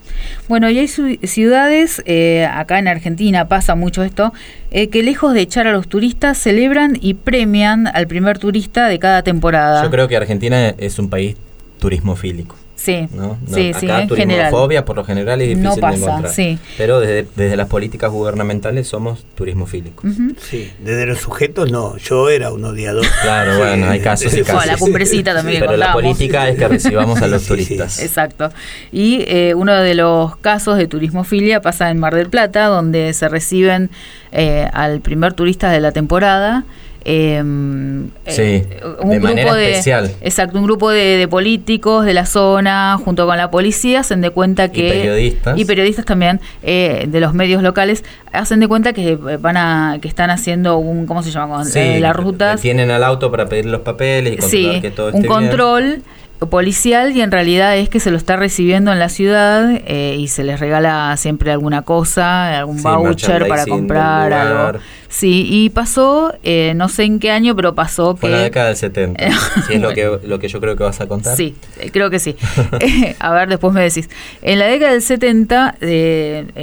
Bueno, 0.48 0.68
y 0.68 0.80
hay 0.80 0.88
ciudades, 0.88 2.02
eh, 2.06 2.44
acá 2.44 2.80
en 2.80 2.88
Argentina 2.88 3.46
pasa 3.46 3.76
mucho 3.76 4.02
esto, 4.02 4.32
eh, 4.72 4.88
que 4.88 5.04
lejos 5.04 5.32
de 5.32 5.42
echar 5.42 5.68
a 5.68 5.72
los 5.72 5.86
turistas, 5.86 6.38
celebran 6.38 6.98
y 7.00 7.14
premian 7.14 7.86
al 7.86 8.08
primer 8.08 8.40
turista 8.40 8.88
de 8.88 8.98
cada 8.98 9.22
temporada. 9.22 9.84
Yo 9.84 9.92
creo 9.92 10.08
que 10.08 10.16
Argentina 10.16 10.70
es 10.70 10.98
un 10.98 11.08
país 11.08 11.36
turismofílico. 11.78 12.56
Sí, 12.82 13.06
¿no? 13.12 13.38
sí, 13.46 13.68
Acá, 13.68 13.78
sí, 13.78 13.86
en 13.88 14.08
turismofobia 14.08 14.84
por 14.84 14.96
lo 14.96 15.04
general 15.04 15.40
es 15.40 15.50
difícil 15.50 15.62
no 15.62 15.76
pasa, 15.76 15.96
de 15.96 16.02
encontrar. 16.02 16.32
Sí. 16.32 16.58
Pero 16.76 16.98
desde, 16.98 17.28
desde, 17.36 17.56
las 17.56 17.68
políticas 17.68 18.10
gubernamentales 18.10 18.88
somos 18.88 19.24
turismofílicos. 19.36 20.04
Sí, 20.40 20.72
desde 20.80 21.06
los 21.06 21.20
sujetos 21.20 21.70
no, 21.70 21.96
yo 21.98 22.28
era 22.28 22.52
un 22.52 22.64
odiador. 22.64 23.06
Claro, 23.22 23.56
bueno, 23.56 23.88
hay 23.88 24.00
casos 24.00 24.36
y 24.36 24.42
casos. 24.42 24.66
la 24.66 24.76
cumbrecita 24.76 25.32
también. 25.32 25.60
Pero 25.60 25.76
la 25.76 25.92
política 25.92 26.48
es 26.48 26.58
que 26.58 26.66
recibamos 26.66 27.22
a 27.22 27.28
los 27.28 27.46
turistas. 27.46 28.00
Exacto. 28.02 28.50
Y 28.90 29.22
eh, 29.28 29.54
uno 29.54 29.76
de 29.76 29.94
los 29.94 30.36
casos 30.38 30.76
de 30.76 30.88
turismofilia 30.88 31.62
pasa 31.62 31.88
en 31.88 32.00
Mar 32.00 32.16
del 32.16 32.30
Plata, 32.30 32.66
donde 32.66 33.12
se 33.12 33.28
reciben 33.28 33.90
eh, 34.32 34.68
al 34.72 35.00
primer 35.02 35.34
turista 35.34 35.70
de 35.70 35.80
la 35.80 35.92
temporada 35.92 36.64
Em, 37.04 38.10
eh, 38.26 38.80
un 39.00 39.10
de 39.10 39.18
grupo 39.18 39.54
de, 39.54 39.70
especial. 39.70 40.10
Exacto, 40.20 40.58
un 40.58 40.64
grupo 40.64 40.90
de, 40.90 41.26
políticos 41.28 42.04
de 42.04 42.14
la 42.14 42.26
zona 42.26 42.98
junto 43.04 43.26
con 43.26 43.36
la 43.36 43.50
policía 43.50 44.00
hacen 44.00 44.20
de 44.20 44.30
cuenta 44.30 44.70
que... 44.70 44.86
Y 44.86 44.90
periodistas. 44.90 45.58
Y 45.58 45.64
periodistas 45.64 46.04
también 46.04 46.40
eh, 46.62 47.06
de 47.08 47.20
los 47.20 47.34
medios 47.34 47.62
locales 47.62 48.04
hacen 48.32 48.60
de 48.60 48.68
cuenta 48.68 48.92
que 48.92 49.16
van 49.16 49.56
a 49.56 49.98
que 50.00 50.08
están 50.08 50.30
haciendo 50.30 50.78
un... 50.78 51.06
¿Cómo 51.06 51.22
se 51.22 51.30
llama? 51.30 51.64
Sí, 51.64 51.98
las 51.98 52.14
rutas. 52.14 52.60
Tienen 52.60 52.90
al 52.90 53.02
auto 53.02 53.30
para 53.30 53.46
pedir 53.46 53.66
los 53.66 53.80
papeles 53.80 54.34
y 54.34 54.36
controlar 54.36 54.80
que 54.80 54.90
todo 54.90 55.08
esté 55.08 55.18
un 55.18 55.24
control 55.26 56.02
policial 56.46 57.16
y 57.16 57.20
en 57.20 57.30
realidad 57.30 57.76
es 57.76 57.88
que 57.88 58.00
se 58.00 58.10
lo 58.10 58.16
está 58.16 58.36
recibiendo 58.36 58.92
en 58.92 58.98
la 58.98 59.08
ciudad 59.08 59.70
eh, 59.86 60.16
y 60.18 60.28
se 60.28 60.42
les 60.44 60.60
regala 60.60 61.16
siempre 61.16 61.52
alguna 61.52 61.82
cosa, 61.82 62.58
algún 62.58 62.82
voucher 62.82 63.46
para 63.48 63.66
comprar 63.66 64.32
algo. 64.32 64.78
Sí, 65.12 65.46
y 65.46 65.68
pasó, 65.68 66.32
eh, 66.42 66.72
no 66.74 66.88
sé 66.88 67.04
en 67.04 67.18
qué 67.18 67.30
año, 67.30 67.54
pero 67.54 67.74
pasó 67.74 68.14
que... 68.14 68.26
en 68.26 68.32
la 68.32 68.38
década 68.38 68.68
del 68.68 68.76
70, 68.76 69.30
si 69.66 69.74
es 69.74 69.80
lo 69.80 69.92
que, 69.92 70.18
lo 70.24 70.38
que 70.38 70.48
yo 70.48 70.58
creo 70.58 70.74
que 70.74 70.84
vas 70.84 71.02
a 71.02 71.06
contar. 71.06 71.36
Sí, 71.36 71.54
eh, 71.78 71.90
creo 71.92 72.08
que 72.08 72.18
sí. 72.18 72.34
a 73.18 73.32
ver, 73.32 73.50
después 73.50 73.74
me 73.74 73.82
decís. 73.82 74.08
En 74.40 74.58
la 74.58 74.66
década 74.68 74.92
del 74.92 75.02
70, 75.02 75.76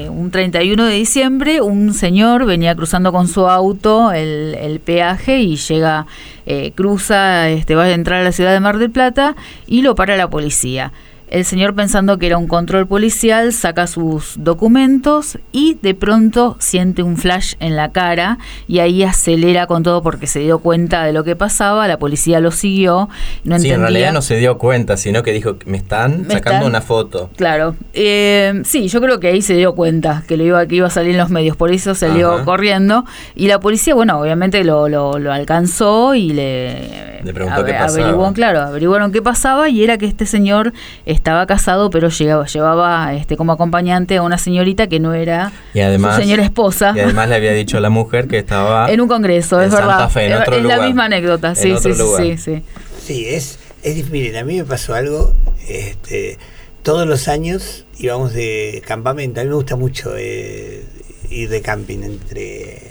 un 0.10 0.32
31 0.32 0.84
de 0.84 0.94
diciembre, 0.96 1.62
un 1.62 1.94
señor 1.94 2.46
venía 2.46 2.76
cruzando 2.76 3.12
con 3.12 3.28
su 3.28 3.48
auto 3.48 4.12
el, 4.12 4.58
el 4.60 4.80
peaje 4.80 5.40
y 5.42 5.56
llega 5.56 6.08
eh, 6.52 6.72
cruza, 6.74 7.48
este, 7.50 7.76
va 7.76 7.84
a 7.84 7.92
entrar 7.92 8.22
a 8.22 8.24
la 8.24 8.32
ciudad 8.32 8.52
de 8.52 8.60
Mar 8.60 8.80
del 8.80 8.90
Plata 8.90 9.36
y 9.68 9.84
lo 9.84 9.94
para 9.94 10.18
la 10.18 10.32
policía. 10.32 10.92
El 11.30 11.46
señor 11.46 11.76
pensando 11.76 12.18
que 12.18 12.26
era 12.26 12.40
un 12.40 12.48
control 12.48 12.88
policial 12.88 13.54
saca 13.54 13.86
sus 13.86 14.34
documentos 14.38 15.38
y 15.52 15.78
de 15.80 15.94
pronto 15.94 16.58
siente 16.60 17.04
un 17.04 17.18
flash 17.18 17.54
en 17.60 17.76
la 17.76 17.92
cara 17.92 18.40
y 18.68 18.80
ahí 18.80 19.04
acelera 19.04 19.68
con 19.68 19.84
todo 19.84 20.02
porque 20.02 20.26
se 20.26 20.40
dio 20.40 20.58
cuenta 20.58 21.04
de 21.04 21.14
lo 21.14 21.24
que 21.24 21.36
pasaba, 21.36 21.88
la 21.88 22.00
policía 22.00 22.40
lo 22.40 22.50
siguió, 22.50 23.10
no 23.44 23.60
sí, 23.60 23.70
en 23.70 23.82
realidad 23.82 24.12
no 24.12 24.24
se 24.24 24.38
dio 24.38 24.58
cuenta, 24.58 24.98
sino 24.98 25.22
que 25.22 25.32
dijo, 25.32 25.58
me 25.66 25.78
están 25.78 26.26
sacando 26.32 26.66
una 26.66 26.82
foto. 26.82 27.30
Claro, 27.36 27.76
eh, 27.94 28.64
sí, 28.66 28.88
yo 28.88 29.00
creo 29.00 29.20
que 29.20 29.28
ahí 29.28 29.44
se 29.44 29.54
dio 29.54 29.76
cuenta 29.76 30.24
que, 30.28 30.36
lo 30.36 30.44
iba, 30.44 30.66
que 30.66 30.76
iba 30.78 30.88
a 30.88 30.92
salir 30.92 31.12
en 31.12 31.18
los 31.18 31.30
medios, 31.30 31.56
por 31.56 31.72
eso 31.72 31.94
salió 31.94 32.44
corriendo 32.44 33.06
y 33.36 33.48
la 33.48 33.60
policía, 33.60 33.94
bueno, 33.94 34.20
obviamente 34.20 34.64
lo, 34.64 34.90
lo, 34.90 35.32
alcanzó 35.32 36.16
y 36.16 36.34
le, 36.34 37.22
le 37.24 37.34
preguntó 37.36 37.64
qué 37.64 37.74
pasaba. 37.74 38.06
Averiguó, 38.06 38.34
claro, 38.34 38.62
averiguaron 38.62 39.12
qué 39.12 39.22
pasaba 39.22 39.70
y 39.70 39.84
era 39.84 40.00
que 40.00 40.08
este 40.08 40.26
señor 40.26 40.74
estaba 41.20 41.46
casado, 41.46 41.90
pero 41.90 42.10
llegaba, 42.10 42.46
llevaba 42.46 43.14
este, 43.14 43.38
como 43.38 43.52
acompañante 43.52 44.18
a 44.18 44.24
una 44.24 44.38
señorita 44.38 44.88
que 44.88 45.00
no 45.00 45.14
era 45.14 45.52
su 45.74 46.12
señora 46.18 46.44
esposa. 46.44 46.94
Y 46.96 47.00
además 47.00 47.30
le 47.30 47.36
había 47.36 47.54
dicho 47.54 47.78
a 47.78 47.82
la 47.82 47.90
mujer 47.90 48.28
que 48.28 48.38
estaba 48.38 48.90
en 48.92 49.02
un 49.02 49.08
congreso, 49.08 49.62
es 49.62 49.72
verdad. 49.72 50.10
es 50.18 50.64
la 50.64 50.82
misma 50.82 51.06
anécdota, 51.06 51.56
sí, 51.56 51.76
sí, 51.82 51.94
sí, 51.94 52.38
sí. 52.38 52.64
Sí, 53.06 53.26
es, 53.28 53.60
es, 53.84 54.10
miren, 54.10 54.38
a 54.38 54.44
mí 54.44 54.58
me 54.58 54.64
pasó 54.64 54.94
algo, 54.94 55.34
este, 55.68 56.38
todos 56.84 57.08
los 57.08 57.28
años 57.28 57.86
íbamos 57.98 58.34
de 58.34 58.82
campamento, 58.88 59.42
a 59.42 59.44
mí 59.44 59.50
me 59.50 59.56
gusta 59.56 59.76
mucho 59.76 60.14
eh, 60.18 60.86
ir 61.30 61.50
de 61.50 61.62
camping 61.62 62.00
entre 62.04 62.82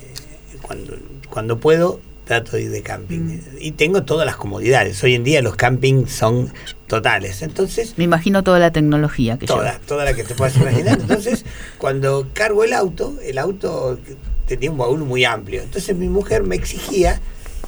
cuando, 0.60 0.96
cuando 1.30 1.58
puedo 1.58 2.00
trato 2.28 2.56
de 2.56 2.64
ir 2.64 2.70
de 2.70 2.82
camping. 2.82 3.20
Mm. 3.20 3.40
Y 3.58 3.72
tengo 3.72 4.04
todas 4.04 4.26
las 4.26 4.36
comodidades. 4.36 5.02
Hoy 5.02 5.14
en 5.14 5.24
día 5.24 5.40
los 5.40 5.56
campings 5.56 6.12
son 6.12 6.52
totales. 6.86 7.40
Entonces. 7.42 7.94
Me 7.96 8.04
imagino 8.04 8.44
toda 8.44 8.58
la 8.58 8.70
tecnología 8.70 9.38
que 9.38 9.46
Toda, 9.46 9.80
toda 9.86 10.04
la 10.04 10.14
que 10.14 10.24
te 10.24 10.34
puedas 10.34 10.54
imaginar. 10.56 10.98
Entonces, 11.00 11.46
cuando 11.78 12.28
cargo 12.34 12.64
el 12.64 12.74
auto, 12.74 13.16
el 13.24 13.38
auto 13.38 13.98
tenía 14.46 14.70
un 14.70 14.76
baúl 14.76 15.00
muy 15.00 15.24
amplio. 15.24 15.62
Entonces 15.62 15.96
mi 15.96 16.08
mujer 16.08 16.42
me 16.42 16.54
exigía 16.54 17.18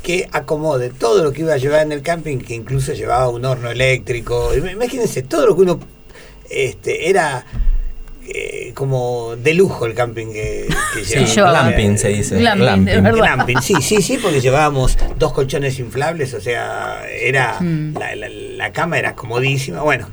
que 0.02 0.28
acomode 0.30 0.90
todo 0.90 1.24
lo 1.24 1.32
que 1.32 1.40
iba 1.40 1.54
a 1.54 1.56
llevar 1.56 1.82
en 1.82 1.92
el 1.92 2.02
camping, 2.02 2.38
que 2.38 2.54
incluso 2.54 2.92
llevaba 2.92 3.28
un 3.28 3.44
horno 3.46 3.70
eléctrico. 3.70 4.54
Imagínense, 4.54 5.22
todo 5.22 5.46
lo 5.46 5.56
que 5.56 5.62
uno 5.62 5.80
este, 6.50 7.08
era 7.08 7.46
eh, 8.32 8.72
como 8.74 9.34
de 9.36 9.54
lujo 9.54 9.86
el 9.86 9.94
camping 9.94 10.32
que, 10.32 10.68
que 10.94 11.04
sí, 11.04 11.34
glamping 11.34 11.98
se 11.98 12.08
dice. 12.08 12.38
Glamping, 12.38 13.60
sí, 13.60 13.74
sí, 13.80 14.00
sí, 14.00 14.18
porque 14.18 14.40
llevábamos 14.40 14.96
dos 15.18 15.32
colchones 15.32 15.78
inflables, 15.78 16.32
o 16.34 16.40
sea, 16.40 17.02
era 17.08 17.60
mm. 17.60 17.94
la, 18.56 18.72
cama 18.72 18.98
era 18.98 19.16
comodísima. 19.16 19.82
Bueno, 19.82 20.08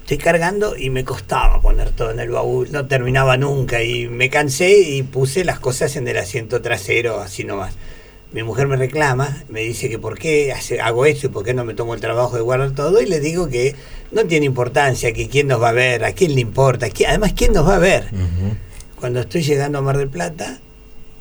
estoy 0.00 0.16
cargando 0.18 0.76
y 0.76 0.88
me 0.88 1.04
costaba 1.04 1.60
poner 1.60 1.90
todo 1.90 2.10
en 2.10 2.20
el 2.20 2.30
baúl, 2.30 2.72
no 2.72 2.86
terminaba 2.86 3.36
nunca 3.36 3.82
y 3.82 4.08
me 4.08 4.30
cansé 4.30 4.78
y 4.78 5.02
puse 5.02 5.44
las 5.44 5.60
cosas 5.60 5.96
en 5.96 6.08
el 6.08 6.16
asiento 6.16 6.62
trasero, 6.62 7.20
así 7.20 7.44
nomás 7.44 7.74
mi 8.32 8.42
mujer 8.42 8.68
me 8.68 8.76
reclama, 8.76 9.42
me 9.48 9.60
dice 9.60 9.88
que 9.88 9.98
por 9.98 10.18
qué 10.18 10.54
hago 10.82 11.04
esto 11.04 11.26
y 11.26 11.30
por 11.30 11.44
qué 11.44 11.52
no 11.52 11.64
me 11.64 11.74
tomo 11.74 11.94
el 11.94 12.00
trabajo 12.00 12.36
de 12.36 12.42
guardar 12.42 12.70
todo 12.72 13.00
y 13.00 13.06
le 13.06 13.18
digo 13.20 13.48
que 13.48 13.74
no 14.12 14.24
tiene 14.24 14.46
importancia, 14.46 15.12
que 15.12 15.28
quién 15.28 15.48
nos 15.48 15.60
va 15.60 15.70
a 15.70 15.72
ver, 15.72 16.04
a 16.04 16.12
quién 16.12 16.34
le 16.34 16.40
importa, 16.40 16.86
además 17.08 17.32
quién 17.34 17.52
nos 17.52 17.66
va 17.66 17.76
a 17.76 17.80
ver. 17.80 18.04
Cuando 18.98 19.20
estoy 19.20 19.42
llegando 19.42 19.78
a 19.78 19.82
Mar 19.82 19.98
del 19.98 20.08
Plata, 20.08 20.60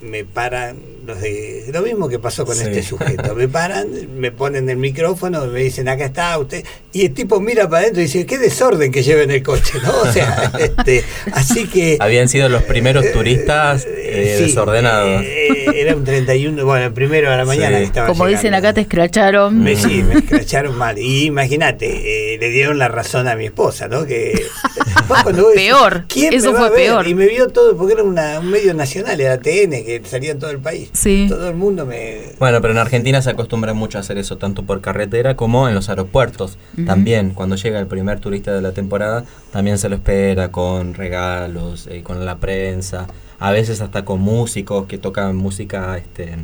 me 0.01 0.23
paran 0.23 0.77
los 1.05 1.19
de 1.19 1.65
lo 1.73 1.81
mismo 1.81 2.07
que 2.07 2.19
pasó 2.19 2.45
con 2.45 2.59
este 2.59 2.81
sujeto 2.83 3.35
me 3.35 3.49
paran 3.49 3.87
me 4.15 4.31
ponen 4.31 4.69
el 4.69 4.77
micrófono 4.77 5.45
me 5.47 5.59
dicen 5.59 5.89
acá 5.89 6.05
está 6.05 6.37
usted 6.37 6.63
y 6.93 7.05
el 7.05 7.13
tipo 7.13 7.41
mira 7.41 7.67
para 7.67 7.83
adentro 7.83 8.01
y 8.01 8.05
dice 8.05 8.25
qué 8.25 8.37
desorden 8.37 8.91
que 8.91 9.03
lleven 9.03 9.29
el 9.31 9.43
coche 9.43 9.77
no 9.83 9.91
o 10.01 10.11
sea 10.11 10.53
este, 10.59 11.03
así 11.33 11.67
que 11.67 11.97
habían 11.99 12.29
sido 12.29 12.47
los 12.47 12.63
primeros 12.63 13.03
eh, 13.05 13.11
turistas 13.11 13.85
eh, 13.85 14.37
desordenados. 14.39 15.21
eh, 15.21 15.58
era 15.73 15.95
un 15.95 16.03
31 16.03 16.65
bueno 16.65 16.85
el 16.85 16.93
primero 16.93 17.29
de 17.31 17.37
la 17.37 17.45
mañana 17.45 17.79
estaba 17.79 18.07
como 18.07 18.25
dicen 18.25 18.53
acá 18.53 18.73
te 18.73 18.81
escracharon. 18.81 19.61
Me, 19.61 19.75
sí 19.75 20.03
me 20.03 20.15
escracharon 20.15 20.77
mal. 20.77 20.97
Y 20.97 21.25
imagínate 21.25 22.37
le 22.39 22.49
dieron 22.49 22.77
la 22.77 22.87
razón 22.87 23.27
a 23.27 23.35
mi 23.35 23.45
esposa 23.45 23.87
no 23.87 24.05
que 24.05 24.45
peor. 25.55 26.05
eso 26.15 26.53
fue 26.53 26.71
peor. 26.71 27.07
Y 27.07 27.15
me 27.15 27.27
vio 27.27 27.47
todo 27.47 27.75
porque 27.75 27.93
era 27.93 28.03
un 28.03 28.49
medio 28.49 28.73
nacional 28.73 29.19
era 29.19 29.39
TN 29.39 29.71
que 29.83 30.01
salía 30.05 30.31
en 30.31 30.39
todo 30.39 30.51
el 30.51 30.59
país. 30.59 30.89
Sí. 30.93 31.25
Todo 31.29 31.49
el 31.49 31.55
mundo 31.55 31.85
me... 31.85 32.33
Bueno, 32.39 32.61
pero 32.61 32.73
en 32.73 32.79
Argentina 32.79 33.21
se 33.21 33.29
acostumbra 33.29 33.73
mucho 33.73 33.97
a 33.97 34.01
hacer 34.01 34.17
eso, 34.17 34.37
tanto 34.37 34.63
por 34.63 34.81
carretera 34.81 35.35
como 35.35 35.67
en 35.67 35.75
los 35.75 35.89
aeropuertos. 35.89 36.57
También, 36.85 37.31
cuando 37.31 37.55
llega 37.55 37.79
el 37.79 37.87
primer 37.87 38.19
turista 38.19 38.53
de 38.53 38.61
la 38.61 38.71
temporada, 38.71 39.25
también 39.51 39.77
se 39.77 39.89
lo 39.89 39.95
espera 39.95 40.51
con 40.51 40.93
regalos, 40.93 41.87
eh, 41.87 42.01
con 42.03 42.25
la 42.25 42.37
prensa 42.37 43.07
a 43.39 43.51
veces 43.51 43.81
hasta 43.81 44.05
con 44.05 44.19
músicos 44.19 44.85
que 44.87 44.97
tocan 44.97 45.35
música 45.35 45.97
este, 45.97 46.35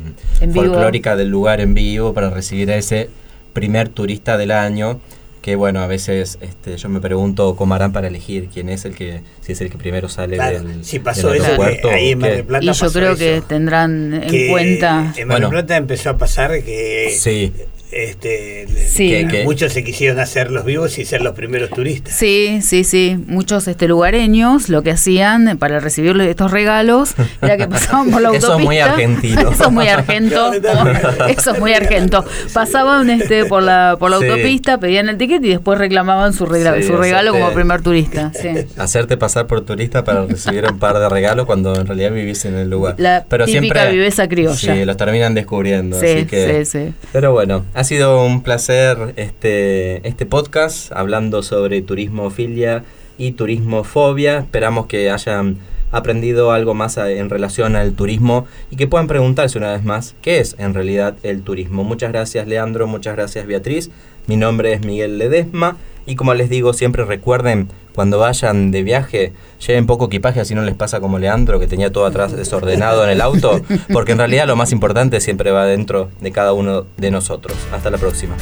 folclórica 0.52 1.16
del 1.16 1.28
lugar 1.28 1.60
en 1.60 1.74
vivo 1.74 2.14
para 2.14 2.30
recibir 2.30 2.70
a 2.70 2.76
ese 2.76 3.10
primer 3.52 3.88
turista 3.88 4.36
del 4.36 4.50
año 4.50 5.00
que 5.46 5.54
bueno, 5.54 5.78
a 5.78 5.86
veces 5.86 6.38
este, 6.40 6.76
yo 6.76 6.88
me 6.88 7.00
pregunto 7.00 7.54
cómo 7.54 7.74
harán 7.74 7.92
para 7.92 8.08
elegir 8.08 8.48
quién 8.52 8.68
es 8.68 8.84
el 8.84 8.96
que, 8.96 9.20
si 9.42 9.52
es 9.52 9.60
el 9.60 9.70
que 9.70 9.78
primero 9.78 10.08
sale 10.08 10.38
del, 10.38 10.84
si 10.84 10.98
pasó 10.98 11.32
eso 11.32 11.62
ahí 11.88 12.10
en 12.10 12.18
Mar 12.18 12.32
del 12.32 12.44
Plata 12.44 12.64
Y 12.64 12.72
yo 12.72 12.92
creo 12.92 13.16
que 13.16 13.42
tendrán 13.46 14.12
en 14.24 14.50
cuenta... 14.50 15.14
En 15.16 15.28
Mar 15.28 15.40
del 15.40 15.50
Plata 15.50 15.76
empezó 15.76 16.10
a 16.10 16.18
pasar 16.18 16.50
que 16.64 17.14
sí 17.16 17.52
este, 17.92 18.66
que, 18.96 19.42
muchos 19.44 19.72
se 19.72 19.84
quisieron 19.84 20.18
hacer 20.18 20.50
los 20.50 20.64
vivos 20.64 20.98
y 20.98 21.04
ser 21.04 21.22
los 21.22 21.34
primeros 21.34 21.70
turistas. 21.70 22.14
Sí, 22.14 22.60
sí, 22.62 22.84
sí. 22.84 23.16
Muchos 23.26 23.68
este, 23.68 23.86
lugareños 23.86 24.68
lo 24.68 24.82
que 24.82 24.90
hacían 24.90 25.56
para 25.58 25.80
recibir 25.80 26.20
estos 26.20 26.50
regalos 26.50 27.14
era 27.40 27.56
que 27.56 27.68
pasaban 27.68 28.10
por 28.10 28.22
la 28.22 28.28
autopista. 28.28 28.46
Eso 28.54 28.58
es 28.58 28.64
muy 28.64 28.78
argentino. 28.78 29.50
Eso 29.52 29.64
es 29.64 29.72
muy 29.72 29.88
argento. 29.88 30.52
Eso 31.28 31.50
es 31.52 31.60
muy 31.60 31.72
argento. 31.74 32.24
Pasaban 32.52 33.08
este, 33.10 33.44
por 33.44 33.62
la, 33.62 33.96
por 33.98 34.10
la 34.10 34.16
autopista, 34.16 34.78
pedían 34.78 35.08
el 35.08 35.16
ticket 35.16 35.44
y 35.44 35.50
después 35.50 35.78
reclamaban 35.78 36.32
su, 36.32 36.46
regalo, 36.46 36.82
su 36.82 36.96
regalo 36.96 37.32
como 37.32 37.52
primer 37.52 37.82
turista. 37.82 38.32
Hacerte 38.76 39.16
pasar 39.16 39.46
por 39.46 39.64
turista 39.64 40.04
para 40.04 40.26
recibir 40.26 40.64
un 40.70 40.78
par 40.78 40.98
de 40.98 41.08
regalos 41.08 41.46
cuando 41.46 41.74
en 41.74 41.86
realidad 41.86 42.12
vivís 42.12 42.44
en 42.44 42.56
el 42.56 42.68
lugar. 42.68 42.96
La 42.98 43.24
pero 43.28 43.46
típica 43.46 43.74
siempre, 43.74 43.92
viveza 43.92 44.28
criolla. 44.28 44.56
Sí, 44.56 44.84
los 44.84 44.96
terminan 44.96 45.34
descubriendo. 45.34 45.98
Sí, 46.00 46.06
así 46.06 46.26
que, 46.26 46.64
sí, 46.64 46.78
sí. 46.78 46.94
Pero 47.12 47.32
bueno, 47.32 47.64
Ha 47.76 47.84
sido 47.84 48.24
un 48.24 48.42
placer 48.42 49.12
este, 49.16 50.08
este 50.08 50.24
podcast 50.24 50.90
hablando 50.92 51.42
sobre 51.42 51.82
turismofilia 51.82 52.84
y 53.18 53.32
turismofobia. 53.32 54.38
Esperamos 54.38 54.86
que 54.86 55.10
hayan 55.10 55.58
aprendido 55.92 56.52
algo 56.52 56.72
más 56.72 56.96
en 56.96 57.28
relación 57.28 57.76
al 57.76 57.92
turismo 57.92 58.46
y 58.70 58.76
que 58.76 58.86
puedan 58.86 59.08
preguntarse 59.08 59.58
una 59.58 59.74
vez 59.74 59.84
más 59.84 60.14
qué 60.22 60.38
es 60.38 60.56
en 60.58 60.72
realidad 60.72 61.18
el 61.22 61.42
turismo. 61.42 61.84
Muchas 61.84 62.12
gracias 62.12 62.48
Leandro, 62.48 62.86
muchas 62.86 63.14
gracias 63.14 63.46
Beatriz. 63.46 63.90
Mi 64.26 64.38
nombre 64.38 64.72
es 64.72 64.80
Miguel 64.80 65.18
Ledesma 65.18 65.76
y 66.06 66.14
como 66.14 66.34
les 66.34 66.48
digo, 66.48 66.72
siempre 66.72 67.04
recuerden 67.04 67.68
cuando 67.94 68.18
vayan 68.18 68.70
de 68.70 68.82
viaje, 68.82 69.32
lleven 69.66 69.86
poco 69.86 70.06
equipaje, 70.06 70.40
así 70.40 70.54
no 70.54 70.62
les 70.62 70.74
pasa 70.74 71.00
como 71.00 71.18
Leandro, 71.18 71.58
que 71.58 71.66
tenía 71.66 71.90
todo 71.90 72.06
atrás 72.06 72.36
desordenado 72.36 73.02
en 73.04 73.10
el 73.10 73.20
auto, 73.20 73.60
porque 73.92 74.12
en 74.12 74.18
realidad 74.18 74.46
lo 74.46 74.54
más 74.54 74.70
importante 74.70 75.20
siempre 75.20 75.50
va 75.50 75.64
dentro 75.64 76.10
de 76.20 76.30
cada 76.30 76.52
uno 76.52 76.86
de 76.96 77.10
nosotros. 77.10 77.56
Hasta 77.72 77.90
la 77.90 77.98
próxima. 77.98 78.36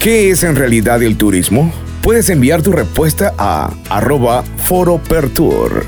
¿Qué 0.00 0.30
es 0.30 0.42
en 0.42 0.54
realidad 0.54 1.02
el 1.02 1.16
turismo? 1.16 1.72
Puedes 2.02 2.28
enviar 2.30 2.62
tu 2.62 2.72
respuesta 2.72 3.34
a 3.38 3.72
arroba 3.88 4.44
foropertour. 4.58 5.86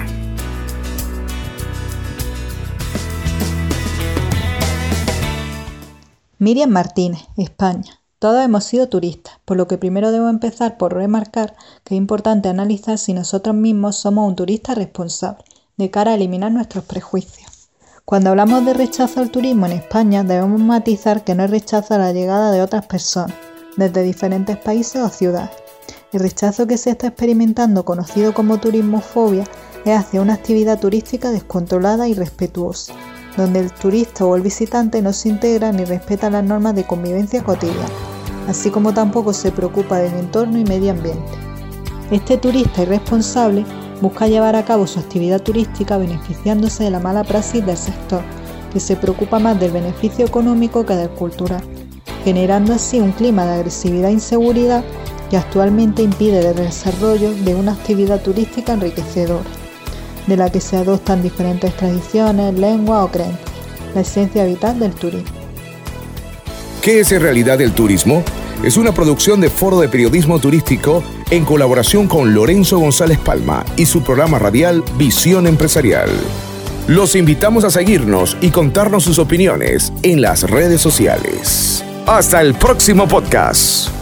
Miriam 6.40 6.70
Martínez, 6.70 7.20
España. 7.36 8.00
Todos 8.18 8.44
hemos 8.44 8.64
sido 8.64 8.88
turistas, 8.88 9.34
por 9.44 9.56
lo 9.56 9.68
que 9.68 9.78
primero 9.78 10.10
debo 10.10 10.28
empezar 10.28 10.76
por 10.76 10.92
remarcar 10.92 11.54
que 11.84 11.94
es 11.94 11.98
importante 11.98 12.48
analizar 12.48 12.98
si 12.98 13.12
nosotros 13.12 13.54
mismos 13.54 13.96
somos 13.96 14.28
un 14.28 14.34
turista 14.34 14.74
responsable, 14.74 15.44
de 15.76 15.90
cara 15.90 16.10
a 16.10 16.14
eliminar 16.14 16.50
nuestros 16.50 16.84
prejuicios. 16.84 17.68
Cuando 18.04 18.30
hablamos 18.30 18.64
de 18.64 18.74
rechazo 18.74 19.20
al 19.20 19.30
turismo 19.30 19.66
en 19.66 19.72
España, 19.72 20.24
debemos 20.24 20.60
matizar 20.60 21.22
que 21.22 21.36
no 21.36 21.44
es 21.44 21.50
rechazo 21.50 21.94
a 21.94 21.98
la 21.98 22.12
llegada 22.12 22.50
de 22.50 22.60
otras 22.60 22.86
personas, 22.86 23.36
desde 23.76 24.02
diferentes 24.02 24.56
países 24.56 25.00
o 25.00 25.08
ciudades, 25.10 25.50
el 26.12 26.20
rechazo 26.20 26.66
que 26.66 26.78
se 26.78 26.90
está 26.90 27.08
experimentando, 27.08 27.84
conocido 27.84 28.32
como 28.32 28.58
turismofobia, 28.58 29.44
es 29.84 29.96
hacia 29.96 30.22
una 30.22 30.34
actividad 30.34 30.80
turística 30.80 31.30
descontrolada 31.30 32.08
y 32.08 32.14
respetuosa, 32.14 32.94
donde 33.38 33.60
el 33.60 33.72
turista 33.72 34.26
o 34.26 34.34
el 34.34 34.42
visitante 34.42 35.00
no 35.00 35.12
se 35.12 35.28
integra 35.28 35.70
ni 35.70 35.84
respeta 35.84 36.28
las 36.28 36.44
normas 36.44 36.74
de 36.74 36.84
convivencia 36.84 37.44
cotidiana, 37.44 37.88
así 38.48 38.68
como 38.68 38.92
tampoco 38.92 39.32
se 39.32 39.52
preocupa 39.52 39.98
del 39.98 40.12
entorno 40.14 40.58
y 40.58 40.64
medio 40.64 40.90
ambiente. 40.90 41.22
Este 42.10 42.36
turista 42.36 42.82
irresponsable 42.82 43.64
busca 44.02 44.26
llevar 44.26 44.56
a 44.56 44.64
cabo 44.64 44.88
su 44.88 44.98
actividad 44.98 45.40
turística 45.40 45.98
beneficiándose 45.98 46.84
de 46.84 46.90
la 46.90 46.98
mala 46.98 47.22
praxis 47.22 47.64
del 47.64 47.76
sector, 47.76 48.22
que 48.72 48.80
se 48.80 48.96
preocupa 48.96 49.38
más 49.38 49.58
del 49.60 49.70
beneficio 49.70 50.26
económico 50.26 50.84
que 50.84 50.96
del 50.96 51.10
cultural, 51.10 51.62
generando 52.24 52.74
así 52.74 52.98
un 52.98 53.12
clima 53.12 53.46
de 53.46 53.54
agresividad 53.54 54.10
e 54.10 54.14
inseguridad 54.14 54.82
que 55.30 55.36
actualmente 55.36 56.02
impide 56.02 56.40
el 56.40 56.56
desarrollo 56.56 57.32
de 57.32 57.54
una 57.54 57.72
actividad 57.72 58.20
turística 58.20 58.72
enriquecedora, 58.72 59.44
de 60.26 60.36
la 60.36 60.50
que 60.50 60.60
se 60.60 60.76
adoptan 60.76 61.22
diferentes 61.22 61.76
tradiciones, 61.76 62.54
lenguas 62.54 63.04
o 63.04 63.08
creencias, 63.08 63.50
la 63.94 64.00
esencia 64.00 64.44
vital 64.44 64.78
del 64.78 64.92
turismo. 64.92 65.30
¿Qué 66.82 67.00
es 67.00 67.12
en 67.12 67.22
realidad 67.22 67.60
el 67.60 67.72
turismo? 67.72 68.22
Es 68.62 68.76
una 68.76 68.92
producción 68.92 69.40
de 69.40 69.50
Foro 69.50 69.80
de 69.80 69.88
Periodismo 69.88 70.38
Turístico 70.38 71.02
en 71.30 71.44
colaboración 71.44 72.08
con 72.08 72.34
Lorenzo 72.34 72.78
González 72.78 73.18
Palma 73.18 73.64
y 73.76 73.86
su 73.86 74.02
programa 74.02 74.38
radial 74.38 74.82
Visión 74.96 75.46
Empresarial. 75.46 76.10
Los 76.88 77.14
invitamos 77.14 77.64
a 77.64 77.70
seguirnos 77.70 78.36
y 78.40 78.50
contarnos 78.50 79.04
sus 79.04 79.18
opiniones 79.18 79.92
en 80.02 80.22
las 80.22 80.48
redes 80.48 80.80
sociales. 80.80 81.84
Hasta 82.06 82.40
el 82.40 82.54
próximo 82.54 83.06
podcast. 83.06 83.97